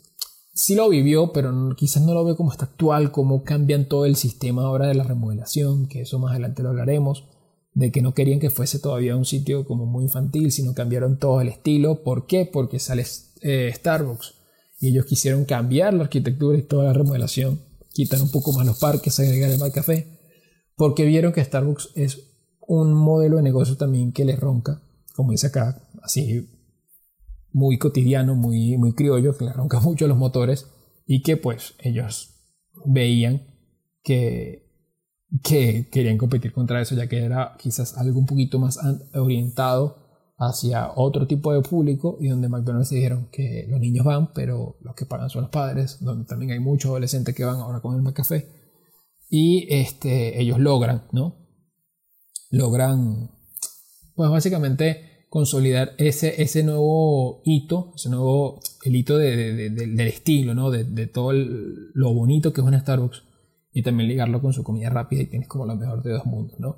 sí 0.53 0.75
lo 0.75 0.87
vivió, 0.89 1.31
pero 1.33 1.51
quizás 1.75 2.03
no 2.03 2.13
lo 2.13 2.23
ve 2.23 2.35
como 2.35 2.51
está 2.51 2.65
actual, 2.65 3.11
cómo 3.11 3.43
cambian 3.43 3.87
todo 3.87 4.05
el 4.05 4.15
sistema 4.15 4.63
ahora 4.63 4.87
de 4.87 4.95
la 4.95 5.03
remodelación, 5.03 5.87
que 5.87 6.01
eso 6.01 6.19
más 6.19 6.31
adelante 6.31 6.63
lo 6.63 6.69
hablaremos, 6.69 7.25
de 7.73 7.91
que 7.91 8.01
no 8.01 8.13
querían 8.13 8.39
que 8.39 8.51
fuese 8.51 8.79
todavía 8.79 9.15
un 9.15 9.25
sitio 9.25 9.65
como 9.65 9.85
muy 9.85 10.03
infantil, 10.03 10.51
sino 10.51 10.75
cambiaron 10.75 11.17
todo 11.17 11.41
el 11.41 11.49
estilo. 11.49 12.03
¿Por 12.03 12.27
qué? 12.27 12.45
Porque 12.45 12.79
sale 12.79 13.03
eh, 13.41 13.71
Starbucks 13.73 14.35
y 14.79 14.89
ellos 14.89 15.05
quisieron 15.05 15.45
cambiar 15.45 15.93
la 15.93 16.03
arquitectura 16.03 16.57
y 16.57 16.63
toda 16.63 16.85
la 16.85 16.93
remodelación, 16.93 17.61
quitar 17.91 18.21
un 18.21 18.29
poco 18.29 18.53
más 18.53 18.65
los 18.65 18.77
parques, 18.77 19.19
agregar 19.19 19.49
el 19.49 19.57
mal 19.57 19.71
café, 19.71 20.19
porque 20.75 21.05
vieron 21.05 21.33
que 21.33 21.43
Starbucks 21.43 21.91
es 21.95 22.19
un 22.65 22.93
modelo 22.93 23.37
de 23.37 23.43
negocio 23.43 23.75
también 23.75 24.11
que 24.11 24.25
les 24.25 24.39
ronca, 24.39 24.81
como 25.13 25.31
dice 25.31 25.47
acá, 25.47 25.81
así 26.01 26.49
muy 27.51 27.77
cotidiano, 27.77 28.35
muy, 28.35 28.77
muy 28.77 28.93
criollo, 28.93 29.37
que 29.37 29.45
le 29.45 29.51
arranca 29.51 29.79
mucho 29.81 30.07
los 30.07 30.17
motores 30.17 30.67
y 31.05 31.21
que 31.21 31.37
pues 31.37 31.75
ellos 31.79 32.29
veían 32.85 33.43
que, 34.03 34.69
que 35.43 35.89
querían 35.91 36.17
competir 36.17 36.51
contra 36.51 36.81
eso, 36.81 36.95
ya 36.95 37.07
que 37.07 37.23
era 37.23 37.55
quizás 37.59 37.97
algo 37.97 38.19
un 38.19 38.25
poquito 38.25 38.59
más 38.59 38.79
orientado 39.13 40.03
hacia 40.37 40.91
otro 40.95 41.27
tipo 41.27 41.53
de 41.53 41.61
público 41.61 42.17
y 42.19 42.27
donde 42.27 42.49
McDonald's 42.49 42.89
dijeron 42.89 43.29
que 43.31 43.65
los 43.69 43.79
niños 43.79 44.05
van, 44.05 44.33
pero 44.33 44.77
los 44.81 44.95
que 44.95 45.05
pagan 45.05 45.29
son 45.29 45.43
los 45.43 45.51
padres, 45.51 45.99
donde 46.01 46.25
también 46.25 46.51
hay 46.51 46.59
muchos 46.59 46.89
adolescentes 46.89 47.35
que 47.35 47.45
van 47.45 47.59
ahora 47.59 47.81
con 47.81 47.95
el 47.95 48.01
McCafé 48.01 48.47
y 49.29 49.67
este, 49.73 50.39
ellos 50.39 50.59
logran, 50.59 51.03
¿no? 51.11 51.35
Logran, 52.49 53.31
pues 54.15 54.29
básicamente 54.29 55.25
consolidar 55.29 55.93
ese, 55.97 56.41
ese 56.43 56.63
nuevo 56.63 57.41
hito, 57.43 57.91
ese 57.95 58.09
nuevo, 58.09 58.59
el 58.85 58.95
hito 58.95 59.17
del 59.17 59.99
estilo, 60.01 60.53
¿no? 60.53 60.69
de, 60.69 61.07
todo 61.07 61.31
lo 61.33 62.13
bonito 62.13 62.53
que 62.53 62.61
es 62.61 62.67
una 62.67 62.79
Starbucks 62.79 63.23
y 63.73 63.81
también 63.81 64.09
ligarlo 64.09 64.41
con 64.41 64.53
su 64.53 64.63
comida 64.63 64.89
rápida 64.89 65.23
y 65.23 65.25
tienes 65.25 65.47
como 65.47 65.65
lo 65.65 65.75
mejor 65.75 66.03
de 66.03 66.11
dos 66.11 66.25
mundos, 66.25 66.59
¿no? 66.59 66.77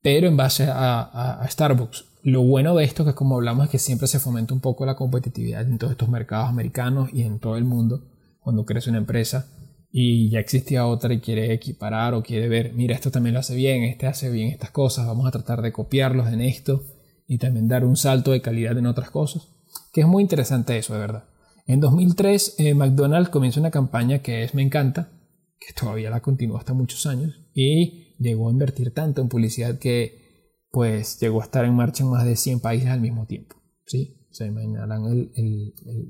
Pero 0.00 0.28
en 0.28 0.36
base 0.36 0.66
a, 0.68 1.44
Starbucks, 1.48 2.04
lo 2.22 2.42
bueno 2.42 2.74
de 2.76 2.84
esto, 2.84 3.04
que 3.04 3.14
como 3.14 3.36
hablamos, 3.36 3.64
es 3.64 3.70
que 3.70 3.78
siempre 3.78 4.06
se 4.06 4.20
fomenta 4.20 4.54
un 4.54 4.60
poco 4.60 4.86
la 4.86 4.94
competitividad 4.94 5.62
en 5.62 5.78
todos 5.78 5.92
estos 5.92 6.08
mercados 6.08 6.48
americanos 6.48 7.10
y 7.12 7.22
en 7.22 7.40
todo 7.40 7.56
el 7.56 7.64
mundo, 7.64 8.04
cuando 8.40 8.64
crece 8.64 8.90
una 8.90 8.98
empresa 8.98 9.48
y 9.92 10.30
ya 10.30 10.40
existía 10.40 10.86
otra 10.86 11.12
y 11.12 11.20
quiere 11.20 11.52
equiparar 11.52 12.14
o 12.14 12.22
quiere 12.22 12.48
ver, 12.48 12.72
mira, 12.72 12.94
esto 12.94 13.10
también 13.10 13.34
lo 13.34 13.40
hace 13.40 13.54
bien, 13.54 13.84
este 13.84 14.06
hace 14.06 14.30
bien 14.30 14.48
estas 14.48 14.70
cosas, 14.70 15.06
vamos 15.06 15.26
a 15.26 15.30
tratar 15.30 15.60
de 15.60 15.70
copiarlos 15.70 16.32
en 16.32 16.40
esto 16.40 16.82
y 17.28 17.38
también 17.38 17.68
dar 17.68 17.84
un 17.84 17.96
salto 17.96 18.32
de 18.32 18.40
calidad 18.40 18.76
en 18.78 18.86
otras 18.86 19.10
cosas, 19.10 19.48
que 19.92 20.00
es 20.00 20.06
muy 20.06 20.22
interesante 20.22 20.78
eso, 20.78 20.94
de 20.94 21.00
verdad. 21.00 21.24
En 21.66 21.80
2003, 21.80 22.56
eh, 22.58 22.74
McDonald's 22.74 23.28
comienza 23.28 23.60
una 23.60 23.70
campaña 23.70 24.20
que 24.20 24.42
es 24.42 24.54
Me 24.54 24.62
encanta, 24.62 25.12
que 25.60 25.72
todavía 25.74 26.10
la 26.10 26.20
continúa 26.20 26.58
hasta 26.58 26.72
muchos 26.72 27.06
años, 27.06 27.34
y 27.54 28.16
llegó 28.18 28.48
a 28.48 28.52
invertir 28.52 28.94
tanto 28.94 29.20
en 29.20 29.28
publicidad 29.28 29.78
que 29.78 30.22
pues 30.70 31.20
llegó 31.20 31.42
a 31.42 31.44
estar 31.44 31.66
en 31.66 31.74
marcha 31.74 32.02
en 32.02 32.10
más 32.10 32.24
de 32.24 32.34
100 32.34 32.60
países 32.60 32.88
al 32.88 33.00
mismo 33.00 33.26
tiempo. 33.26 33.56
¿sí? 33.86 34.26
Se 34.30 34.46
imaginarán 34.46 35.02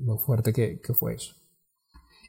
lo 0.05 0.17
fuerte 0.17 0.53
que, 0.53 0.79
fue 0.93 1.15
eso. 1.15 1.33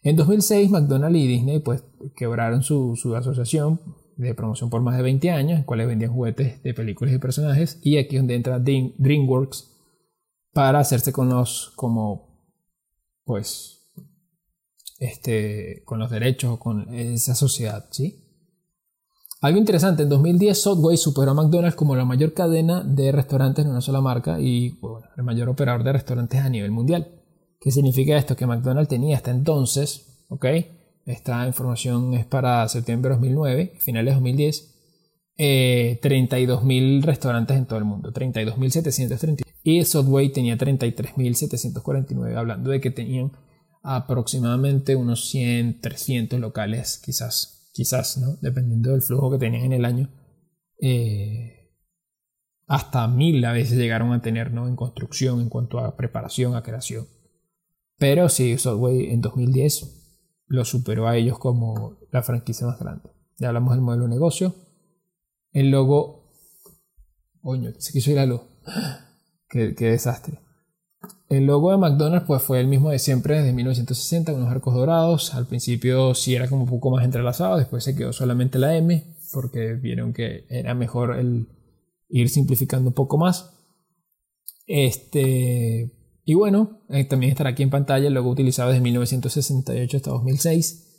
En 0.04 0.16
2006, 0.16 0.70
McDonald's 0.70 1.18
y 1.18 1.26
Disney 1.26 1.60
pues 1.60 1.82
quebraron 2.14 2.62
su, 2.62 2.94
asociación 3.16 3.80
de 4.16 4.34
promoción 4.34 4.68
por 4.68 4.82
más 4.82 4.98
de 4.98 5.02
20 5.02 5.30
años, 5.30 5.58
en 5.58 5.64
cuales 5.64 5.88
vendían 5.88 6.12
juguetes 6.12 6.62
de 6.62 6.74
películas 6.74 7.14
y 7.14 7.18
personajes, 7.18 7.80
y 7.82 7.96
aquí 7.96 8.16
es 8.16 8.22
donde 8.22 8.34
entra 8.34 8.60
DreamWorks 8.60 9.72
para 10.52 10.78
hacerse 10.78 11.10
con 11.10 11.30
los, 11.30 11.72
como, 11.74 12.38
pues, 13.24 13.80
este, 14.98 15.82
con 15.86 15.98
los 15.98 16.10
derechos 16.10 16.52
o 16.52 16.58
con 16.58 16.94
esa 16.94 17.34
sociedad, 17.34 17.86
¿sí? 17.90 18.20
Algo 19.40 19.58
interesante, 19.58 20.02
en 20.02 20.10
2010 20.10 20.62
Subway 20.62 20.96
superó 20.98 21.30
a 21.30 21.34
McDonald's 21.34 21.76
como 21.76 21.96
la 21.96 22.04
mayor 22.04 22.34
cadena 22.34 22.82
de 22.84 23.10
restaurantes 23.10 23.64
en 23.64 23.70
una 23.70 23.80
sola 23.80 24.02
marca 24.02 24.38
y 24.38 24.78
el 25.16 25.22
mayor 25.22 25.48
operador 25.48 25.82
de 25.82 25.92
restaurantes 25.94 26.40
a 26.40 26.48
nivel 26.48 26.70
mundial. 26.70 27.23
¿Qué 27.64 27.70
significa 27.70 28.18
esto? 28.18 28.36
Que 28.36 28.46
McDonald's 28.46 28.90
tenía 28.90 29.16
hasta 29.16 29.30
entonces, 29.30 30.26
¿ok? 30.28 30.44
Esta 31.06 31.46
información 31.46 32.12
es 32.12 32.26
para 32.26 32.68
septiembre 32.68 33.08
de 33.08 33.14
2009, 33.14 33.72
finales 33.78 34.10
de 34.10 34.14
2010. 34.16 34.70
32.000 35.38 37.02
restaurantes 37.02 37.56
en 37.56 37.64
todo 37.64 37.78
el 37.78 37.86
mundo, 37.86 38.12
32.730. 38.12 39.44
Y 39.62 39.82
Subway 39.82 40.30
tenía 40.30 40.58
33.749, 40.58 42.36
hablando 42.36 42.70
de 42.70 42.82
que 42.82 42.90
tenían 42.90 43.32
aproximadamente 43.82 44.94
unos 44.94 45.30
100, 45.30 45.80
300 45.80 46.38
locales, 46.40 47.00
quizás, 47.02 47.70
quizás, 47.72 48.18
¿no? 48.18 48.36
Dependiendo 48.42 48.90
del 48.90 49.00
flujo 49.00 49.30
que 49.30 49.38
tenían 49.38 49.64
en 49.64 49.72
el 49.72 49.86
año. 49.86 50.10
Eh, 50.82 51.70
hasta 52.66 53.08
mil 53.08 53.42
a 53.46 53.52
veces 53.52 53.78
llegaron 53.78 54.12
a 54.12 54.20
tener, 54.20 54.52
¿no? 54.52 54.68
En 54.68 54.76
construcción, 54.76 55.40
en 55.40 55.48
cuanto 55.48 55.78
a 55.78 55.96
preparación, 55.96 56.56
a 56.56 56.62
creación. 56.62 57.06
Pero 58.04 58.28
sí, 58.28 58.58
Subway 58.58 59.12
en 59.12 59.22
2010 59.22 60.44
lo 60.48 60.66
superó 60.66 61.08
a 61.08 61.16
ellos 61.16 61.38
como 61.38 61.96
la 62.10 62.22
franquicia 62.22 62.66
más 62.66 62.78
grande. 62.78 63.08
Ya 63.38 63.48
hablamos 63.48 63.72
del 63.72 63.80
modelo 63.80 64.02
de 64.02 64.10
negocio. 64.10 64.54
El 65.52 65.70
logo. 65.70 66.30
Coño, 67.40 67.72
se 67.78 67.92
quiso 67.92 68.10
ir 68.10 68.16
la 68.16 68.26
luz. 68.26 68.42
qué, 69.48 69.72
desastre. 69.72 70.38
El 71.30 71.46
logo 71.46 71.70
de 71.70 71.78
McDonald's 71.78 72.26
pues, 72.26 72.42
fue 72.42 72.60
el 72.60 72.66
mismo 72.66 72.90
de 72.90 72.98
siempre 72.98 73.38
desde 73.38 73.54
1960, 73.54 74.34
unos 74.34 74.50
arcos 74.50 74.74
dorados. 74.74 75.32
Al 75.32 75.46
principio 75.46 76.14
sí 76.14 76.34
era 76.34 76.46
como 76.46 76.64
un 76.64 76.68
poco 76.68 76.90
más 76.90 77.06
entrelazado, 77.06 77.56
después 77.56 77.84
se 77.84 77.96
quedó 77.96 78.12
solamente 78.12 78.58
la 78.58 78.76
M. 78.76 79.02
porque 79.32 79.72
vieron 79.76 80.12
que 80.12 80.44
era 80.50 80.74
mejor 80.74 81.18
el 81.18 81.48
ir 82.10 82.28
simplificando 82.28 82.90
un 82.90 82.94
poco 82.94 83.16
más. 83.16 83.54
Este, 84.66 86.03
y 86.24 86.34
bueno, 86.34 86.80
eh, 86.88 87.04
también 87.04 87.32
estará 87.32 87.50
aquí 87.50 87.62
en 87.62 87.70
pantalla 87.70 88.08
el 88.08 88.14
logo 88.14 88.30
utilizado 88.30 88.70
desde 88.70 88.82
1968 88.82 89.96
hasta 89.96 90.10
2006. 90.10 90.90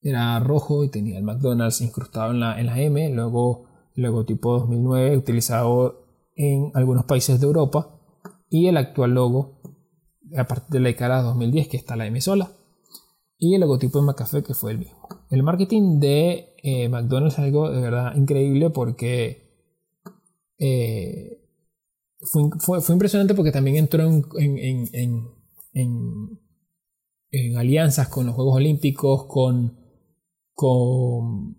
Era 0.00 0.38
rojo 0.40 0.84
y 0.84 0.90
tenía 0.90 1.18
el 1.18 1.24
McDonald's 1.24 1.82
incrustado 1.82 2.30
en 2.30 2.40
la, 2.40 2.58
en 2.58 2.66
la 2.66 2.80
M. 2.80 3.10
Luego 3.10 3.66
el 3.94 4.04
logotipo 4.04 4.58
2009 4.60 5.16
utilizado 5.16 6.06
en 6.34 6.70
algunos 6.74 7.04
países 7.04 7.38
de 7.38 7.46
Europa. 7.46 8.00
Y 8.48 8.68
el 8.68 8.78
actual 8.78 9.12
logo 9.12 9.60
a 10.36 10.44
partir 10.44 10.70
de 10.70 10.80
la 10.80 10.88
década 10.88 11.22
2010 11.22 11.68
que 11.68 11.76
está 11.76 11.96
la 11.96 12.06
M 12.06 12.18
sola. 12.20 12.52
Y 13.38 13.54
el 13.54 13.60
logotipo 13.60 13.98
de 14.00 14.06
McCafe 14.06 14.42
que 14.42 14.54
fue 14.54 14.72
el 14.72 14.78
mismo. 14.78 15.06
El 15.30 15.42
marketing 15.42 16.00
de 16.00 16.54
eh, 16.62 16.88
McDonald's 16.88 17.34
es 17.34 17.40
algo 17.40 17.70
de 17.70 17.82
verdad 17.82 18.16
increíble 18.16 18.70
porque 18.70 19.50
eh, 20.58 21.45
fue, 22.20 22.80
impresionante 22.88 23.34
porque 23.34 23.52
también 23.52 23.76
entró 23.76 24.04
en, 24.04 25.32
en, 25.72 27.56
alianzas 27.56 28.08
con 28.08 28.26
los 28.26 28.34
Juegos 28.34 28.56
Olímpicos, 28.56 29.26
con, 29.26 29.78
con 30.54 31.56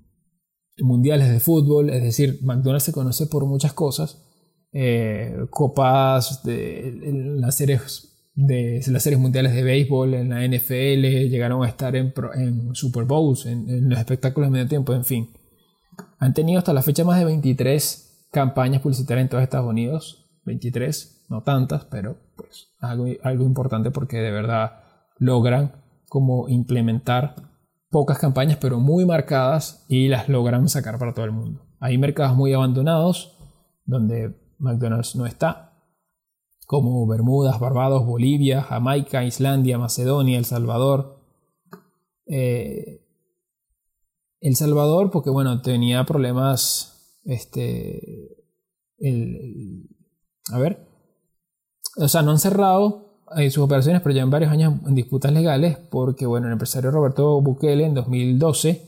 mundiales 0.80 1.30
de 1.30 1.40
fútbol, 1.40 1.90
es 1.90 2.04
decir, 2.04 2.40
McDonald's 2.44 2.86
se 2.86 2.94
conoce 2.94 3.28
por 3.28 3.46
muchas 3.46 3.74
cosas, 3.74 4.24
eh, 4.72 5.36
copas 5.50 6.44
de 6.44 7.00
las 7.40 7.56
series 7.56 8.14
de 8.34 8.84
las 8.88 9.02
series 9.02 9.20
mundiales 9.20 9.54
de 9.56 9.64
béisbol, 9.64 10.14
en 10.14 10.30
la 10.30 10.46
NFL, 10.46 11.28
llegaron 11.28 11.64
a 11.64 11.68
estar 11.68 11.96
en, 11.96 12.14
en 12.36 12.76
Super 12.76 13.06
Bowls, 13.06 13.48
en, 13.48 13.68
en, 13.68 13.90
los 13.90 13.98
espectáculos 13.98 14.48
de 14.48 14.52
medio 14.52 14.68
tiempo, 14.68 14.94
en 14.94 15.04
fin. 15.06 15.30
Han 16.20 16.36
tenido 16.36 16.60
hasta 16.60 16.72
la 16.72 16.84
fecha 16.84 17.04
más 17.04 17.18
de 17.18 17.26
23 17.26 18.28
campañas 18.32 18.84
publicitarias 18.84 19.24
en 19.24 19.30
todos 19.30 19.44
Estados 19.44 19.68
Unidos, 19.68 20.27
23, 20.48 21.26
no 21.30 21.44
tantas, 21.44 21.86
pero 21.86 22.18
pues 22.36 22.70
algo, 22.80 23.06
algo 23.22 23.44
importante 23.44 23.92
porque 23.92 24.18
de 24.18 24.32
verdad 24.32 24.80
logran 25.20 25.74
como 26.10 26.48
implementar 26.50 27.36
pocas 27.90 28.18
campañas 28.18 28.58
pero 28.60 28.80
muy 28.80 29.06
marcadas 29.06 29.86
y 29.90 30.08
las 30.08 30.30
logran 30.30 30.70
sacar 30.70 30.98
para 30.98 31.14
todo 31.14 31.26
el 31.26 31.34
mundo. 31.34 31.62
Hay 31.80 31.98
mercados 31.98 32.36
muy 32.36 32.54
abandonados 32.54 33.38
donde 33.86 34.36
McDonald's 34.58 35.16
no 35.16 35.26
está, 35.26 35.74
como 36.66 37.06
Bermudas, 37.08 37.60
Barbados, 37.60 38.06
Bolivia, 38.06 38.62
Jamaica, 38.62 39.24
Islandia, 39.24 39.78
Macedonia, 39.78 40.38
El 40.38 40.46
Salvador. 40.46 41.22
Eh, 42.26 43.06
el 44.42 44.56
Salvador, 44.56 45.10
porque 45.12 45.30
bueno, 45.30 45.62
tenía 45.62 46.06
problemas, 46.06 47.22
este, 47.24 48.46
el, 48.98 49.97
a 50.52 50.60
ver. 50.60 50.88
O 51.98 52.08
sea, 52.08 52.22
no 52.22 52.32
han 52.32 52.40
cerrado 52.40 53.08
eh, 53.36 53.50
sus 53.50 53.64
operaciones, 53.64 54.02
pero 54.02 54.14
llevan 54.14 54.30
varios 54.30 54.52
años 54.52 54.76
en 54.86 54.96
disputas 54.96 55.32
legales 55.32 55.78
porque, 55.78 56.26
bueno, 56.26 56.48
el 56.48 56.54
empresario 56.54 56.92
Roberto 56.92 57.42
Bukele 57.42 57.86
en 57.86 57.94
2012, 57.94 58.88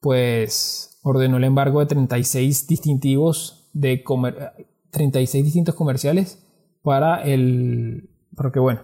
pues 0.00 0.98
ordenó 1.02 1.36
el 1.36 1.44
embargo 1.44 1.80
de 1.80 1.86
36 1.86 2.66
distintivos 2.66 3.68
de 3.72 4.02
36 4.90 5.44
distintos 5.44 5.74
comerciales 5.74 6.44
para 6.82 7.22
el... 7.22 8.10
Porque, 8.34 8.58
bueno, 8.58 8.82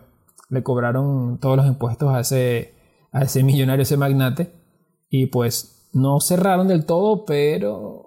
le 0.50 0.62
cobraron 0.62 1.38
todos 1.40 1.56
los 1.56 1.66
impuestos 1.66 2.14
a 2.14 2.20
ese, 2.20 2.74
a 3.10 3.22
ese 3.22 3.42
millonario, 3.42 3.82
ese 3.82 3.96
magnate, 3.96 4.52
y 5.08 5.26
pues 5.26 5.88
no 5.92 6.20
cerraron 6.20 6.68
del 6.68 6.84
todo, 6.84 7.24
pero 7.24 8.05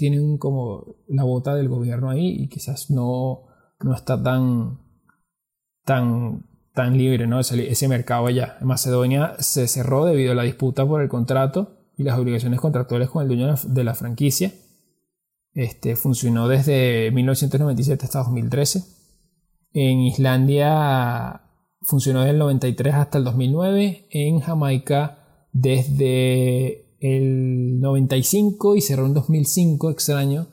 tienen 0.00 0.38
como 0.38 0.96
la 1.08 1.24
bota 1.24 1.54
del 1.54 1.68
gobierno 1.68 2.08
ahí 2.08 2.26
y 2.26 2.48
quizás 2.48 2.90
no, 2.90 3.42
no 3.80 3.94
está 3.94 4.20
tan, 4.20 4.80
tan, 5.84 6.46
tan 6.72 6.96
libre 6.96 7.26
¿no? 7.26 7.38
ese, 7.38 7.86
mercado 7.86 8.26
allá. 8.26 8.56
Macedonia 8.62 9.34
se 9.40 9.68
cerró 9.68 10.06
debido 10.06 10.32
a 10.32 10.34
la 10.34 10.44
disputa 10.44 10.86
por 10.86 11.02
el 11.02 11.10
contrato 11.10 11.92
y 11.98 12.02
las 12.02 12.18
obligaciones 12.18 12.60
contractuales 12.60 13.10
con 13.10 13.20
el 13.20 13.28
dueño 13.28 13.54
de 13.62 13.84
la 13.84 13.94
franquicia. 13.94 14.54
Este, 15.52 15.96
funcionó 15.96 16.48
desde 16.48 17.10
1997 17.10 18.06
hasta 18.06 18.20
2013. 18.20 18.82
En 19.74 20.00
Islandia 20.00 21.42
funcionó 21.82 22.20
desde 22.20 22.30
el 22.30 22.38
93 22.38 22.94
hasta 22.94 23.18
el 23.18 23.24
2009. 23.24 24.08
En 24.10 24.40
Jamaica 24.40 25.46
desde 25.52 26.89
el 27.00 27.80
95 27.80 28.76
y 28.76 28.80
cerró 28.82 29.06
en 29.06 29.14
2005, 29.14 29.90
extraño. 29.90 30.48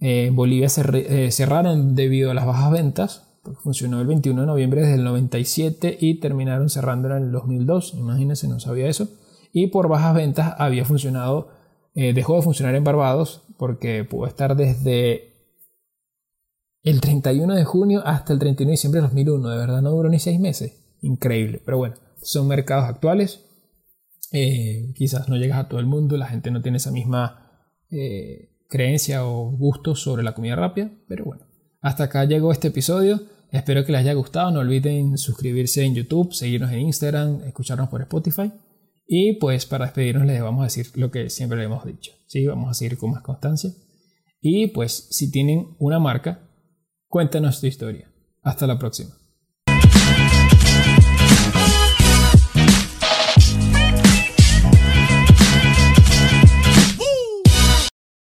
Eh, 0.00 0.30
Bolivia 0.32 0.68
eh, 0.94 1.30
cerraron 1.30 1.94
debido 1.94 2.32
a 2.32 2.34
las 2.34 2.44
bajas 2.44 2.72
ventas, 2.72 3.38
porque 3.42 3.60
funcionó 3.60 4.00
el 4.00 4.06
21 4.08 4.40
de 4.40 4.46
noviembre 4.46 4.80
desde 4.82 4.96
el 4.96 5.04
97 5.04 5.96
y 6.00 6.20
terminaron 6.20 6.68
cerrando 6.68 7.08
en 7.08 7.24
el 7.24 7.32
2002, 7.32 7.94
imagínense, 7.94 8.48
no 8.48 8.58
sabía 8.60 8.88
eso. 8.88 9.08
Y 9.52 9.68
por 9.68 9.88
bajas 9.88 10.14
ventas 10.14 10.54
había 10.58 10.84
funcionado, 10.84 11.48
eh, 11.94 12.12
dejó 12.12 12.36
de 12.36 12.42
funcionar 12.42 12.74
en 12.74 12.84
Barbados 12.84 13.42
porque 13.56 14.04
pudo 14.04 14.26
estar 14.26 14.56
desde 14.56 15.32
el 16.82 17.00
31 17.00 17.54
de 17.54 17.64
junio 17.64 18.02
hasta 18.04 18.32
el 18.32 18.40
31 18.40 18.68
de 18.68 18.72
diciembre 18.72 19.00
de 19.00 19.06
2001, 19.06 19.48
de 19.50 19.56
verdad 19.56 19.82
no 19.82 19.90
duró 19.90 20.08
ni 20.08 20.18
seis 20.18 20.40
meses, 20.40 20.96
increíble, 21.00 21.62
pero 21.64 21.78
bueno, 21.78 21.94
son 22.20 22.48
mercados 22.48 22.86
actuales, 22.86 23.44
eh, 24.32 24.92
quizás 24.94 25.28
no 25.28 25.36
llegas 25.36 25.58
a 25.58 25.68
todo 25.68 25.78
el 25.78 25.86
mundo, 25.86 26.16
la 26.16 26.26
gente 26.26 26.50
no 26.50 26.62
tiene 26.62 26.78
esa 26.78 26.90
misma 26.90 27.68
eh, 27.90 28.50
creencia 28.68 29.26
o 29.26 29.50
gusto 29.50 29.94
sobre 29.94 30.22
la 30.22 30.34
comida 30.34 30.56
rápida, 30.56 30.90
pero 31.06 31.24
bueno, 31.24 31.44
hasta 31.80 32.04
acá 32.04 32.24
llegó 32.24 32.52
este 32.52 32.68
episodio. 32.68 33.20
Espero 33.50 33.84
que 33.84 33.92
les 33.92 34.00
haya 34.00 34.14
gustado. 34.14 34.50
No 34.50 34.60
olviden 34.60 35.18
suscribirse 35.18 35.84
en 35.84 35.94
YouTube, 35.94 36.32
seguirnos 36.32 36.72
en 36.72 36.80
Instagram, 36.80 37.42
escucharnos 37.44 37.90
por 37.90 38.00
Spotify. 38.00 38.50
Y 39.06 39.34
pues 39.34 39.66
para 39.66 39.84
despedirnos 39.84 40.26
les 40.26 40.40
vamos 40.40 40.62
a 40.62 40.64
decir 40.64 40.86
lo 40.94 41.10
que 41.10 41.28
siempre 41.28 41.58
le 41.58 41.64
hemos 41.64 41.84
dicho. 41.84 42.12
¿sí? 42.28 42.46
Vamos 42.46 42.70
a 42.70 42.74
seguir 42.74 42.96
con 42.96 43.10
más 43.10 43.22
constancia. 43.22 43.70
Y 44.40 44.68
pues 44.68 45.08
si 45.10 45.30
tienen 45.30 45.76
una 45.78 45.98
marca, 45.98 46.48
cuéntanos 47.08 47.60
tu 47.60 47.66
historia. 47.66 48.10
Hasta 48.42 48.66
la 48.66 48.78
próxima. 48.78 49.21